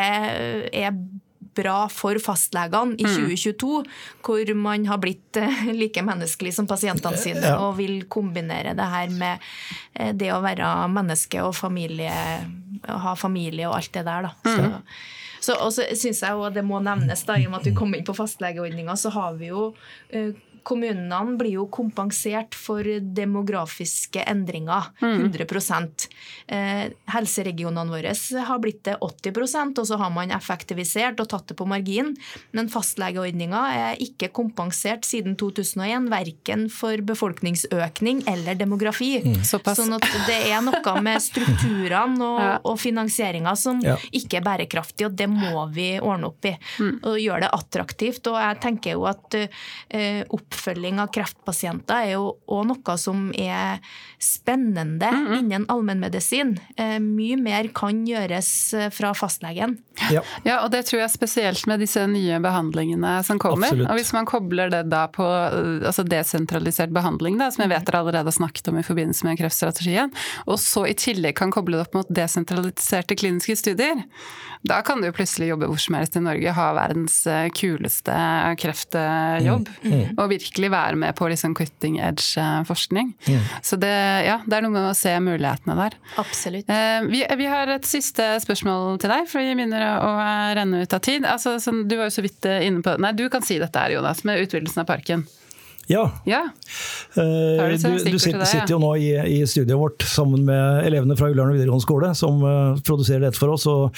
er 0.74 0.92
bra 1.56 1.88
for 1.90 2.16
fastlegene 2.22 2.94
Mm. 2.94 3.00
i 3.00 3.04
2022, 3.06 3.84
hvor 4.26 4.54
man 4.56 4.86
har 4.90 4.98
blitt 4.98 5.38
eh, 5.38 5.66
like 5.74 6.02
menneskelig 6.06 6.54
som 6.54 6.68
pasientene 6.68 7.18
sine 7.18 7.42
Ja. 7.54 7.58
og 7.60 7.78
vil 7.78 8.04
kombinere 8.06 8.76
det 8.76 8.90
her 8.94 9.10
med 9.10 9.40
eh, 9.96 10.12
det 10.14 10.32
å 10.34 10.42
være 10.44 10.88
menneske 10.90 11.42
og 11.44 11.56
familie, 11.56 12.12
ha 12.88 13.16
familie 13.16 13.68
og 13.70 13.76
alt 13.78 13.92
det 13.94 14.06
der. 14.06 14.24
Da. 14.30 14.34
Så, 14.44 14.72
så, 15.44 15.58
og 15.60 15.74
så 15.76 15.84
syns 15.96 16.22
jeg 16.24 16.32
også 16.38 16.54
det 16.56 16.64
må 16.66 16.80
nevnes, 16.84 17.26
da, 17.28 17.36
i 17.38 17.46
og 17.46 17.52
med 17.52 17.60
at 17.62 17.66
vi 17.68 17.76
kom 17.76 17.94
inn 17.96 18.06
på 18.08 18.16
fastlegeordninga, 18.16 18.96
så 18.96 19.12
har 19.12 19.34
vi 19.40 19.52
jo 19.52 19.74
eh, 20.10 20.32
Kommunene 20.64 21.38
blir 21.40 21.58
jo 21.60 21.66
kompensert 21.74 22.56
for 22.58 22.84
demografiske 22.84 24.24
endringer. 24.30 24.90
100 25.02 25.46
eh, 26.48 26.92
Helseregionene 27.14 27.92
våre 27.92 28.14
har 28.48 28.60
blitt 28.64 28.84
det 28.88 28.96
80% 29.04 29.80
og 29.82 29.88
så 29.90 29.98
har 30.00 30.12
man 30.14 30.32
effektivisert 30.36 31.20
og 31.24 31.30
tatt 31.32 31.48
det 31.52 31.58
på 31.60 31.68
margin. 31.70 32.14
Men 32.56 32.70
fastlegeordninga 32.72 33.64
er 33.74 34.02
ikke 34.04 34.32
kompensert 34.36 35.06
siden 35.08 35.36
2001, 35.40 36.10
verken 36.14 36.68
for 36.72 36.98
befolkningsøkning 37.06 38.24
eller 38.30 38.56
demografi. 38.60 39.18
Såpass. 39.46 39.80
Sånn 39.82 39.96
at 39.98 40.06
det 40.28 40.40
er 40.52 40.62
noe 40.66 40.96
med 41.04 41.22
strukturene 41.24 42.24
og, 42.24 42.40
Ja. 42.44 42.56
og 42.68 42.80
finansieringa 42.82 43.54
som 43.58 43.80
Ja. 43.84 43.96
ikke 44.12 44.38
er 44.40 44.44
bærekraftig, 44.46 45.06
og 45.08 45.16
det 45.16 45.28
må 45.32 45.68
vi 45.74 45.94
ordne 46.00 46.28
opp 46.32 46.46
i. 46.50 46.54
Og 47.04 47.18
gjøre 47.20 47.46
det 47.46 47.52
attraktivt. 47.56 48.28
Og 48.32 48.36
jeg 48.40 48.60
tenker 48.64 48.96
jo 48.98 49.06
at 49.10 49.38
eh, 49.40 50.24
oppfølging 50.54 51.02
av 51.02 51.10
kreftpasienter 51.14 52.06
er 52.06 52.12
jo 52.16 52.34
òg 52.52 52.68
noe 52.70 52.96
som 53.02 53.32
er 53.34 53.82
spennende 54.22 55.10
innen 55.40 55.66
allmennmedisin. 55.72 56.56
Eh, 56.78 57.00
mye 57.04 57.38
mer 57.42 57.68
kan 57.76 58.04
gjøres 58.08 58.50
eh, 58.78 58.90
fra 58.94 59.14
fastlegen. 59.18 59.78
Ja. 60.14 60.24
Ja, 60.46 60.62
og 60.64 60.72
det 60.74 60.86
tror 60.88 61.04
jeg 61.04 61.14
spesielt 61.14 61.66
med 61.70 61.84
disse 61.84 62.06
nye 62.10 62.40
behandlingene 62.44 63.18
som 63.26 63.42
kommer. 63.42 63.70
Absolutt. 63.72 63.90
Og 63.90 64.00
hvis 64.00 64.14
man 64.16 64.30
kobler 64.30 64.72
det 64.74 64.84
da 64.94 65.06
på 65.12 65.26
øh, 65.26 65.84
altså 65.90 66.06
desentralisert 66.08 66.94
behandling, 66.96 67.38
da, 67.42 67.50
som 67.54 67.66
jeg 67.66 67.74
vet 67.74 67.90
dere 67.90 68.04
allerede 68.04 68.30
har 68.30 68.38
snakket 68.38 68.72
om 68.72 68.80
i 68.80 68.86
forbindelse 68.86 69.28
med 69.28 69.40
kreftstrategien, 69.42 70.14
og 70.48 70.60
så 70.62 70.88
i 70.90 70.96
tillegg 70.98 71.38
kan 71.40 71.54
koble 71.54 71.80
det 71.80 71.88
opp 71.88 72.00
mot 72.00 72.14
desentraliserte 72.14 73.18
kliniske 73.20 73.58
studier, 73.60 74.04
da 74.64 74.80
kan 74.86 75.02
du 75.02 75.10
jo 75.10 75.16
plutselig 75.16 75.50
jobbe 75.50 75.68
hvor 75.68 75.82
som 75.82 75.98
helst 75.98 76.16
i 76.16 76.24
Norge, 76.24 76.54
ha 76.56 76.68
verdens 76.78 77.18
kuleste 77.58 78.16
kreftjobb, 78.62 79.68
og 80.16 80.24
virkelig 80.44 80.70
være 80.74 81.00
med 81.00 81.16
på 81.18 81.32
liksom 81.32 81.56
cutting 81.58 81.98
edge-forskning. 82.04 82.68
forskning. 82.68 83.14
Så 83.66 83.80
det, 83.80 83.92
ja, 84.28 84.38
det 84.46 84.58
er 84.60 84.66
noe 84.66 84.76
med 84.76 84.90
å 84.92 84.96
se 84.98 85.16
mulighetene 85.24 85.76
der. 85.80 85.98
Absolutt. 86.22 86.70
Eh, 86.70 87.02
Vi, 87.10 87.24
vi 87.40 87.48
har 87.50 87.72
et 87.74 87.88
siste 87.88 88.26
spørsmål 88.44 89.00
til 89.02 89.10
deg, 89.14 89.28
for 89.32 89.42
vi 89.44 89.56
begynner 89.58 89.88
å 89.90 89.94
å 90.04 90.12
renne 90.58 90.84
ut 90.84 90.94
av 90.96 91.02
tid. 91.04 91.26
Altså, 91.28 91.56
sånn, 91.64 91.86
du 91.88 91.96
var 92.00 92.10
jo 92.10 92.16
så 92.18 92.26
vidt 92.26 92.46
eh, 92.50 92.66
inne 92.68 92.84
på 92.86 92.96
Nei, 93.02 93.14
du 93.18 93.26
kan 93.34 93.44
si 93.46 93.58
dette 93.62 93.80
her, 93.80 93.96
Jonas, 93.96 94.24
med 94.28 94.42
utvidelsen 94.44 94.84
av 94.84 94.90
parken. 94.90 95.26
Ja. 95.92 96.04
Ja. 96.30 96.42
Eh, 97.16 97.78
du 97.78 97.98
Du, 98.14 98.20
sitter, 98.20 98.46
sitter 98.48 98.74
jo 98.76 98.80
nå 98.82 98.94
i, 98.96 99.12
i 99.40 99.40
studioet 99.50 99.80
vårt 99.80 100.06
sammen 100.08 100.46
med 100.48 100.88
elevene 100.88 101.18
fra 101.20 101.30
Ullern 101.32 101.54
videregående 101.54 101.86
skole, 101.86 102.12
som 102.18 102.42
eh, 102.48 102.82
produserer 102.86 103.26
dette 103.28 103.40
for 103.40 103.54
oss. 103.56 103.68
Og 103.70 103.96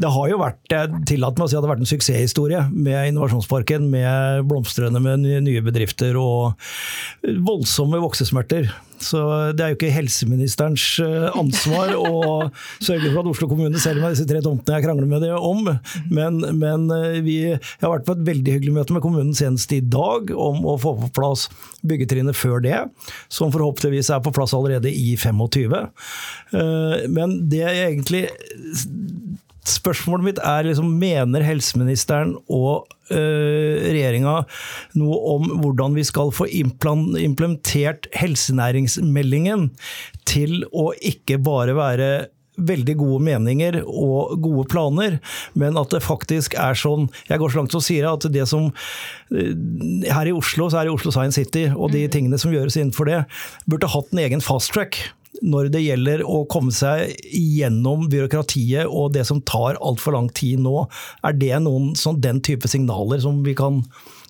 det 0.00 0.12
har 0.16 0.30
jo 0.32 0.40
vært, 0.42 0.76
tillatt 1.08 1.38
meg 1.38 1.46
å 1.46 1.50
si 1.50 1.56
at 1.56 1.62
det 1.62 1.68
har 1.68 1.74
vært 1.74 1.84
en 1.86 1.92
suksesshistorie 1.92 2.64
med 2.72 3.12
Innovasjonsparken, 3.12 3.90
med 3.92 4.48
blomstrende 4.50 5.02
med 5.02 5.26
nye 5.46 5.64
bedrifter 5.64 6.18
og 6.20 6.58
voldsomme 7.22 8.02
voksesmerter. 8.02 8.72
Så 9.02 9.22
det 9.56 9.64
er 9.64 9.72
jo 9.72 9.78
ikke 9.78 9.92
helseministerens 9.94 10.84
eh, 11.02 11.28
ansvar 11.38 11.94
å 11.98 12.48
sørge 12.86 13.10
for 13.10 13.22
at 13.22 13.30
Oslo 13.32 13.48
kommune 13.50 13.82
selger 13.82 14.02
meg 14.04 14.16
disse 14.16 14.28
tre 14.28 14.42
tomtene 14.44 14.78
jeg 14.78 14.86
krangler 14.86 15.10
med 15.10 15.24
det 15.26 15.32
om. 15.36 15.66
Men, 16.12 16.40
men 16.58 16.88
eh, 16.94 17.20
vi, 17.24 17.36
jeg 17.52 17.82
har 17.82 17.94
vært 17.96 18.08
på 18.08 18.16
et 18.16 18.24
veldig 18.30 18.56
hyggelig 18.56 18.76
møte 18.78 18.96
med 18.96 19.04
kommunen 19.04 19.36
senest 19.36 19.72
i 19.74 19.82
dag 19.82 20.32
om 20.34 20.62
å 20.68 20.78
få 20.80 20.94
på 21.02 21.12
plass 21.18 21.48
byggetrinnet 21.86 22.38
før 22.38 22.62
det, 22.64 22.78
som 23.32 23.52
forhåpentligvis 23.54 24.12
er 24.14 24.22
på 24.24 24.34
plass 24.34 24.54
allerede 24.56 24.92
i 24.92 25.16
25. 25.18 25.78
Eh, 25.78 27.08
Men 27.12 27.38
det 27.50 27.64
er 27.66 27.80
egentlig 27.88 28.26
Spørsmålet 29.68 30.26
mitt 30.26 30.42
er 30.42 30.66
liksom, 30.66 30.90
mener 30.98 31.44
helseministeren 31.46 32.34
og 32.50 32.88
øh, 33.14 33.78
regjeringa 33.84 34.40
noe 34.98 35.18
om 35.36 35.48
hvordan 35.62 35.94
vi 35.94 36.04
skal 36.08 36.32
få 36.34 36.48
implementert 36.50 38.08
helsenæringsmeldingen 38.18 39.68
til 40.26 40.64
å 40.74 40.90
ikke 40.98 41.38
bare 41.42 41.76
være 41.78 42.12
veldig 42.60 42.94
gode 43.00 43.22
meninger 43.24 43.78
og 43.86 44.34
gode 44.44 44.66
planer, 44.68 45.16
men 45.56 45.78
at 45.80 45.94
det 45.94 46.02
faktisk 46.04 46.56
er 46.60 46.76
sånn 46.76 47.06
Jeg 47.30 47.40
går 47.40 47.52
så 47.52 47.60
langt 47.62 47.72
som 47.72 47.80
å 47.80 47.86
si 47.86 47.96
at 48.04 48.26
det 48.34 48.44
som 48.50 48.68
eh, 49.32 49.54
Her 50.12 50.28
i 50.28 50.34
Oslo 50.36 50.68
så 50.68 50.82
er 50.82 50.88
det 50.88 50.94
Oslo 50.94 51.14
Science 51.14 51.40
City, 51.40 51.68
og 51.72 51.94
de 51.94 52.04
tingene 52.12 52.40
som 52.40 52.52
gjøres 52.52 52.76
innenfor 52.76 53.08
det, 53.08 53.22
burde 53.64 53.90
hatt 53.94 54.12
en 54.12 54.24
egen 54.26 54.44
fast 54.44 54.74
track 54.74 55.00
når 55.40 55.70
det 55.72 55.82
gjelder 55.82 56.22
å 56.28 56.42
komme 56.50 56.74
seg 56.74 57.14
gjennom 57.32 58.04
byråkratiet 58.12 58.90
og 58.90 59.14
det 59.16 59.24
som 59.28 59.40
tar 59.48 59.80
altfor 59.80 60.16
lang 60.18 60.28
tid 60.36 60.60
nå. 60.62 60.84
Er 61.24 61.38
det 61.38 61.56
noen 61.64 61.92
sånn, 61.98 62.20
den 62.22 62.42
type 62.44 62.68
signaler 62.68 63.22
som 63.24 63.40
vi 63.46 63.56
kan 63.58 63.80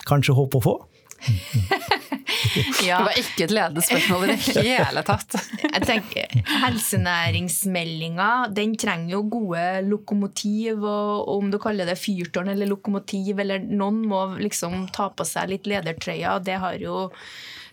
kanskje 0.08 0.36
håpe 0.38 0.60
å 0.60 0.66
få? 0.68 0.78
ja. 2.86 2.98
Det 2.98 3.06
var 3.06 3.18
ikke 3.18 3.44
et 3.46 3.54
ledende 3.54 3.84
spørsmål 3.84 4.24
i 4.32 4.36
det 4.56 4.64
hele 4.82 5.04
tatt. 5.06 5.36
Jeg 5.62 5.86
tenker, 5.86 6.34
Helsenæringsmeldinga 6.64 8.30
den 8.54 8.74
trenger 8.80 9.16
jo 9.16 9.22
gode 9.36 9.64
lokomotiv, 9.86 10.82
og 10.82 11.30
om 11.36 11.50
du 11.52 11.58
kaller 11.62 11.88
det 11.88 11.98
fyrtårn 12.00 12.52
eller 12.54 12.70
lokomotiv, 12.70 13.42
eller 13.42 13.62
noen 13.62 14.02
må 14.10 14.24
liksom 14.42 14.86
ta 14.94 15.10
på 15.14 15.26
seg 15.28 15.54
litt 15.54 15.70
ledertrøya. 15.70 16.38
Det 16.42 16.58
har 16.62 16.78
jo 16.82 17.08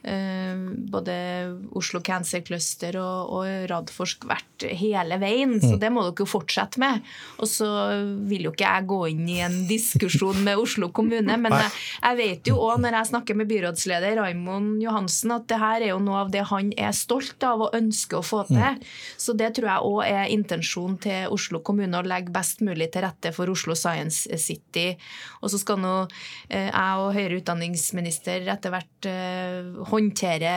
både 0.01 1.13
Oslo 1.75 1.99
Cancer 2.05 2.41
Cluster 2.45 2.95
og, 3.01 3.33
og 3.35 3.69
Radforsk 3.69 4.23
vært 4.29 4.65
hele 4.79 5.19
veien. 5.21 5.57
Så 5.61 5.73
mm. 5.75 5.79
det 5.81 5.91
må 5.93 6.03
dere 6.07 6.23
jo 6.23 6.29
fortsette 6.29 6.79
med. 6.81 7.03
Og 7.39 7.49
så 7.51 7.67
vil 8.29 8.47
jo 8.47 8.53
ikke 8.53 8.67
jeg 8.67 8.87
gå 8.89 8.99
inn 9.11 9.25
i 9.29 9.39
en 9.45 9.57
diskusjon 9.69 10.39
med 10.45 10.59
Oslo 10.61 10.89
kommune, 10.95 11.35
men 11.39 11.55
jeg, 11.55 11.71
jeg 12.03 12.19
vet 12.19 12.51
jo 12.51 12.57
òg 12.63 12.83
når 12.83 12.99
jeg 12.99 13.11
snakker 13.11 13.39
med 13.39 13.49
byrådsleder 13.51 14.19
Raimond 14.21 14.83
Johansen, 14.83 15.35
at 15.35 15.47
det 15.51 15.59
her 15.61 15.85
er 15.85 15.93
jo 15.93 16.01
noe 16.03 16.23
av 16.23 16.33
det 16.33 16.45
han 16.49 16.71
er 16.79 16.95
stolt 16.95 17.43
av 17.45 17.65
og 17.67 17.75
ønsker 17.77 18.19
å 18.19 18.25
få 18.25 18.43
til. 18.49 18.59
Mm. 18.59 18.83
Så 19.19 19.35
det 19.37 19.53
tror 19.57 19.71
jeg 19.71 19.91
òg 19.91 20.01
er 20.07 20.33
intensjonen 20.33 20.99
til 21.03 21.35
Oslo 21.35 21.63
kommune, 21.65 21.99
å 21.99 22.07
legge 22.07 22.33
best 22.33 22.63
mulig 22.65 22.89
til 22.93 23.05
rette 23.05 23.33
for 23.35 23.51
Oslo 23.51 23.75
Science 23.77 24.39
City. 24.41 24.93
Og 25.43 25.51
så 25.51 25.59
skal 25.61 25.79
nå 25.81 25.95
eh, 26.49 26.69
jeg 26.69 27.03
og 27.03 27.13
høyere 27.15 27.39
utdanningsminister 27.39 28.47
etter 28.51 28.73
hvert 28.73 29.09
eh, 29.09 29.88
håndtere 29.89 30.53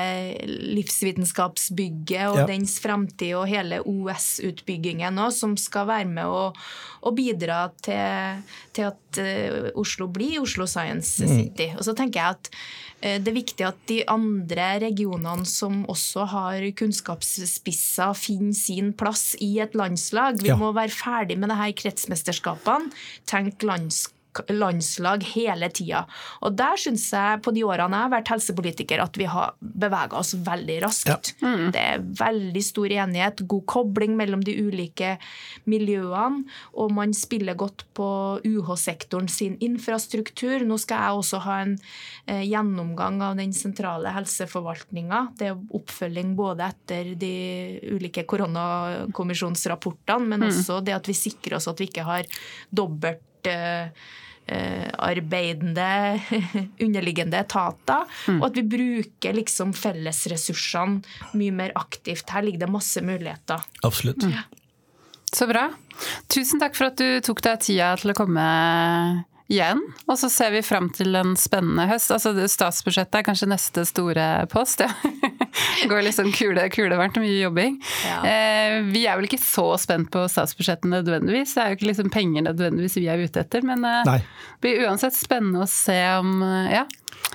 livsvitenskapsbygget 0.47 2.29
og 2.31 2.41
ja. 2.43 2.47
dens 2.49 2.77
framtid 2.83 3.35
og 3.39 3.49
hele 3.51 3.81
OS-utbyggingen 3.89 5.21
òg, 5.23 5.33
som 5.35 5.57
skal 5.61 5.89
være 5.91 6.09
med 6.11 6.29
å, 6.29 6.45
å 7.03 7.13
bidra 7.17 7.65
til, 7.85 8.45
til, 8.77 8.93
at 8.93 9.21
uh, 9.23 9.73
Oslo 9.81 10.09
blir 10.13 10.41
Oslo 10.43 10.69
Science 10.71 11.25
mm. 11.25 11.35
City. 11.35 11.69
Mm. 11.73 11.77
Og 11.81 11.87
så 11.89 11.97
tenker 11.99 12.21
jeg 12.21 12.39
at 12.39 12.53
uh, 12.53 13.19
det 13.19 13.33
er 13.33 13.39
viktig 13.41 13.69
at 13.69 13.83
de 13.91 14.01
andre 14.13 14.71
regionene 14.87 15.49
som 15.49 15.83
også 15.93 16.29
har 16.33 16.71
kunnskapsspisser, 16.79 18.17
finner 18.19 18.57
sin 18.57 18.93
plass 18.97 19.33
i 19.43 19.55
et 19.65 19.77
landslag. 19.79 20.41
Vi 20.43 20.53
ja. 20.53 20.59
må 20.61 20.73
være 20.77 20.95
ferdig 20.95 21.41
med 21.41 21.53
det 21.53 21.61
her 21.61 21.77
kretsmesterskapene. 21.85 22.93
Tenk 23.29 23.65
landskap 23.67 24.19
landslag 24.53 25.25
hele 25.35 25.69
tida. 25.75 26.05
Og 26.43 26.57
der 26.57 26.77
syns 26.81 27.05
jeg, 27.13 27.41
på 27.45 27.53
de 27.55 27.65
årene 27.67 27.97
jeg 27.97 28.07
har 28.07 28.13
vært 28.15 28.33
helsepolitiker, 28.33 29.03
at 29.03 29.17
vi 29.21 29.27
har 29.31 29.55
bevega 29.61 30.19
oss 30.19 30.35
veldig 30.35 30.79
raskt. 30.85 31.35
Ja. 31.43 31.47
Mm. 31.53 31.71
Det 31.75 31.83
er 31.83 32.05
veldig 32.23 32.63
stor 32.65 32.89
enighet, 33.03 33.47
god 33.49 33.65
kobling 33.71 34.17
mellom 34.19 34.43
de 34.45 34.55
ulike 34.63 35.17
miljøene, 35.71 36.45
og 36.79 36.93
man 36.95 37.13
spiller 37.17 37.55
godt 37.59 37.85
på 37.97 38.09
UH-sektoren 38.47 39.29
sin 39.31 39.57
infrastruktur. 39.63 40.65
Nå 40.67 40.77
skal 40.81 40.99
jeg 41.03 41.13
også 41.23 41.39
ha 41.47 41.57
en 41.67 41.75
eh, 42.27 42.45
gjennomgang 42.49 43.23
av 43.25 43.37
den 43.41 43.53
sentrale 43.57 44.09
helseforvaltninga. 44.15 45.21
Det 45.39 45.47
er 45.51 45.61
oppfølging 45.77 46.37
både 46.39 46.63
etter 46.73 47.15
de 47.21 47.35
ulike 47.93 48.23
koronakommisjonsrapportene, 48.31 50.27
men 50.27 50.41
mm. 50.43 50.49
også 50.51 50.81
det 50.85 50.95
at 50.97 51.09
vi 51.09 51.17
sikrer 51.17 51.57
oss 51.59 51.69
at 51.71 51.81
vi 51.81 51.87
ikke 51.91 52.07
har 52.09 52.23
dobbelt 52.73 53.23
eh, 53.51 53.89
Eh, 54.47 54.89
arbeidende, 54.99 56.21
underliggende 56.85 57.39
etater. 57.39 58.09
Mm. 58.27 58.41
Og 58.41 58.49
at 58.49 58.57
vi 58.59 58.65
bruker 58.75 59.37
liksom 59.39 59.71
fellesressursene 59.77 61.39
mye 61.39 61.55
mer 61.55 61.75
aktivt. 61.79 62.27
Her 62.35 62.43
ligger 62.43 62.65
det 62.65 62.73
masse 62.75 63.01
muligheter. 63.07 63.63
Absolutt. 63.87 64.27
Mm. 64.27 64.35
Så 65.33 65.47
bra. 65.49 65.69
Tusen 66.33 66.61
takk 66.61 66.75
for 66.77 66.91
at 66.91 66.99
du 66.99 67.23
tok 67.25 67.41
deg 67.47 67.63
tida 67.63 67.95
til 68.03 68.13
å 68.13 68.17
komme 68.19 68.49
igjen. 69.51 69.81
Og 70.07 70.19
så 70.21 70.31
ser 70.33 70.53
vi 70.55 70.63
fram 70.65 70.89
til 70.95 71.15
en 71.19 71.35
spennende 71.39 71.87
høst. 71.91 72.13
Altså 72.15 72.33
Statsbudsjettet 72.49 73.21
er 73.21 73.27
kanskje 73.27 73.51
neste 73.51 73.85
store 73.89 74.29
post. 74.53 74.85
Ja. 74.85 74.91
Det 75.03 75.89
går 75.91 76.05
litt 76.07 76.17
sånn 76.17 76.33
kule, 76.35 76.69
kulevarmt 76.73 77.19
og 77.19 77.27
mye 77.27 77.41
jobbing. 77.41 77.79
Ja. 78.07 78.21
Eh, 78.29 78.79
vi 78.93 79.05
er 79.07 79.19
vel 79.19 79.29
ikke 79.29 79.41
så 79.43 79.67
spent 79.81 80.13
på 80.15 80.25
statsbudsjettet 80.31 80.89
nødvendigvis. 80.93 81.55
Det 81.57 81.65
er 81.65 81.73
jo 81.73 81.81
ikke 81.81 81.91
liksom 81.91 82.13
penger 82.15 82.47
nødvendigvis 82.49 82.99
vi 83.01 83.09
er 83.13 83.23
ute 83.23 83.45
etter. 83.45 83.67
Men 83.67 83.85
eh, 83.89 84.03
det 84.15 84.65
blir 84.65 84.87
uansett 84.87 85.17
spennende 85.19 85.67
å 85.67 85.71
se 85.71 85.99
om 86.19 86.39
eh, 86.47 86.77
ja, 86.79 86.87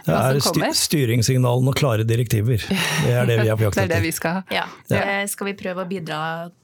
det 0.07 0.15
er 0.15 0.39
styr 0.43 0.67
styringssignalene 0.77 1.73
og 1.73 1.77
klare 1.77 2.05
direktiver. 2.07 2.61
Det 2.63 3.11
er 3.11 3.27
det 3.27 3.41
vi 3.41 3.49
er 3.51 3.59
på 3.59 3.67
jakt 3.67 3.75
etter. 3.75 3.87
det 3.89 3.97
er 3.97 3.97
det 3.97 4.05
vi 4.05 4.13
skal 4.15 4.37
ha. 4.37 4.45
Ja, 4.53 4.63
det 4.91 5.03
skal 5.33 5.49
vi 5.49 5.57
prøve 5.59 5.83
å 5.83 5.89
bidra 5.89 6.21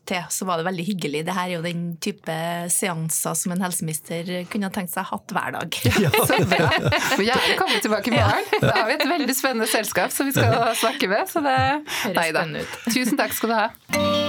til. 0.08 0.24
Så 0.32 0.48
var 0.48 0.60
det 0.60 0.68
veldig 0.68 0.86
hyggelig. 0.88 1.24
Det 1.28 1.36
her 1.36 1.50
er 1.50 1.56
jo 1.58 1.64
den 1.66 1.84
type 2.04 2.38
seanser 2.74 3.38
som 3.40 3.56
en 3.56 3.64
helseminister 3.64 4.34
kunne 4.52 4.72
tenkt 4.76 4.96
seg 4.96 5.08
hatt 5.12 5.36
hver 5.36 5.58
dag. 5.60 5.80
Ja. 6.04 6.10
så 6.28 6.40
bra. 6.50 6.72
Må 7.14 7.24
gjerne 7.24 7.56
komme 7.60 7.80
tilbake 7.84 8.12
i 8.12 8.16
morgen. 8.16 8.50
Da 8.64 8.74
har 8.80 8.90
vi 8.90 8.98
et 8.98 9.08
veldig 9.08 9.38
spennende 9.38 9.70
selskap 9.72 10.12
som 10.16 10.28
vi 10.28 10.36
skal 10.36 10.74
snakke 10.80 11.12
med. 11.12 11.30
Så 11.32 11.44
det 11.46 11.58
Nei 12.18 12.30
da. 12.36 12.48
Tusen 12.90 13.20
takk 13.20 13.36
skal 13.38 13.54
du 13.54 13.60
ha. 13.60 14.23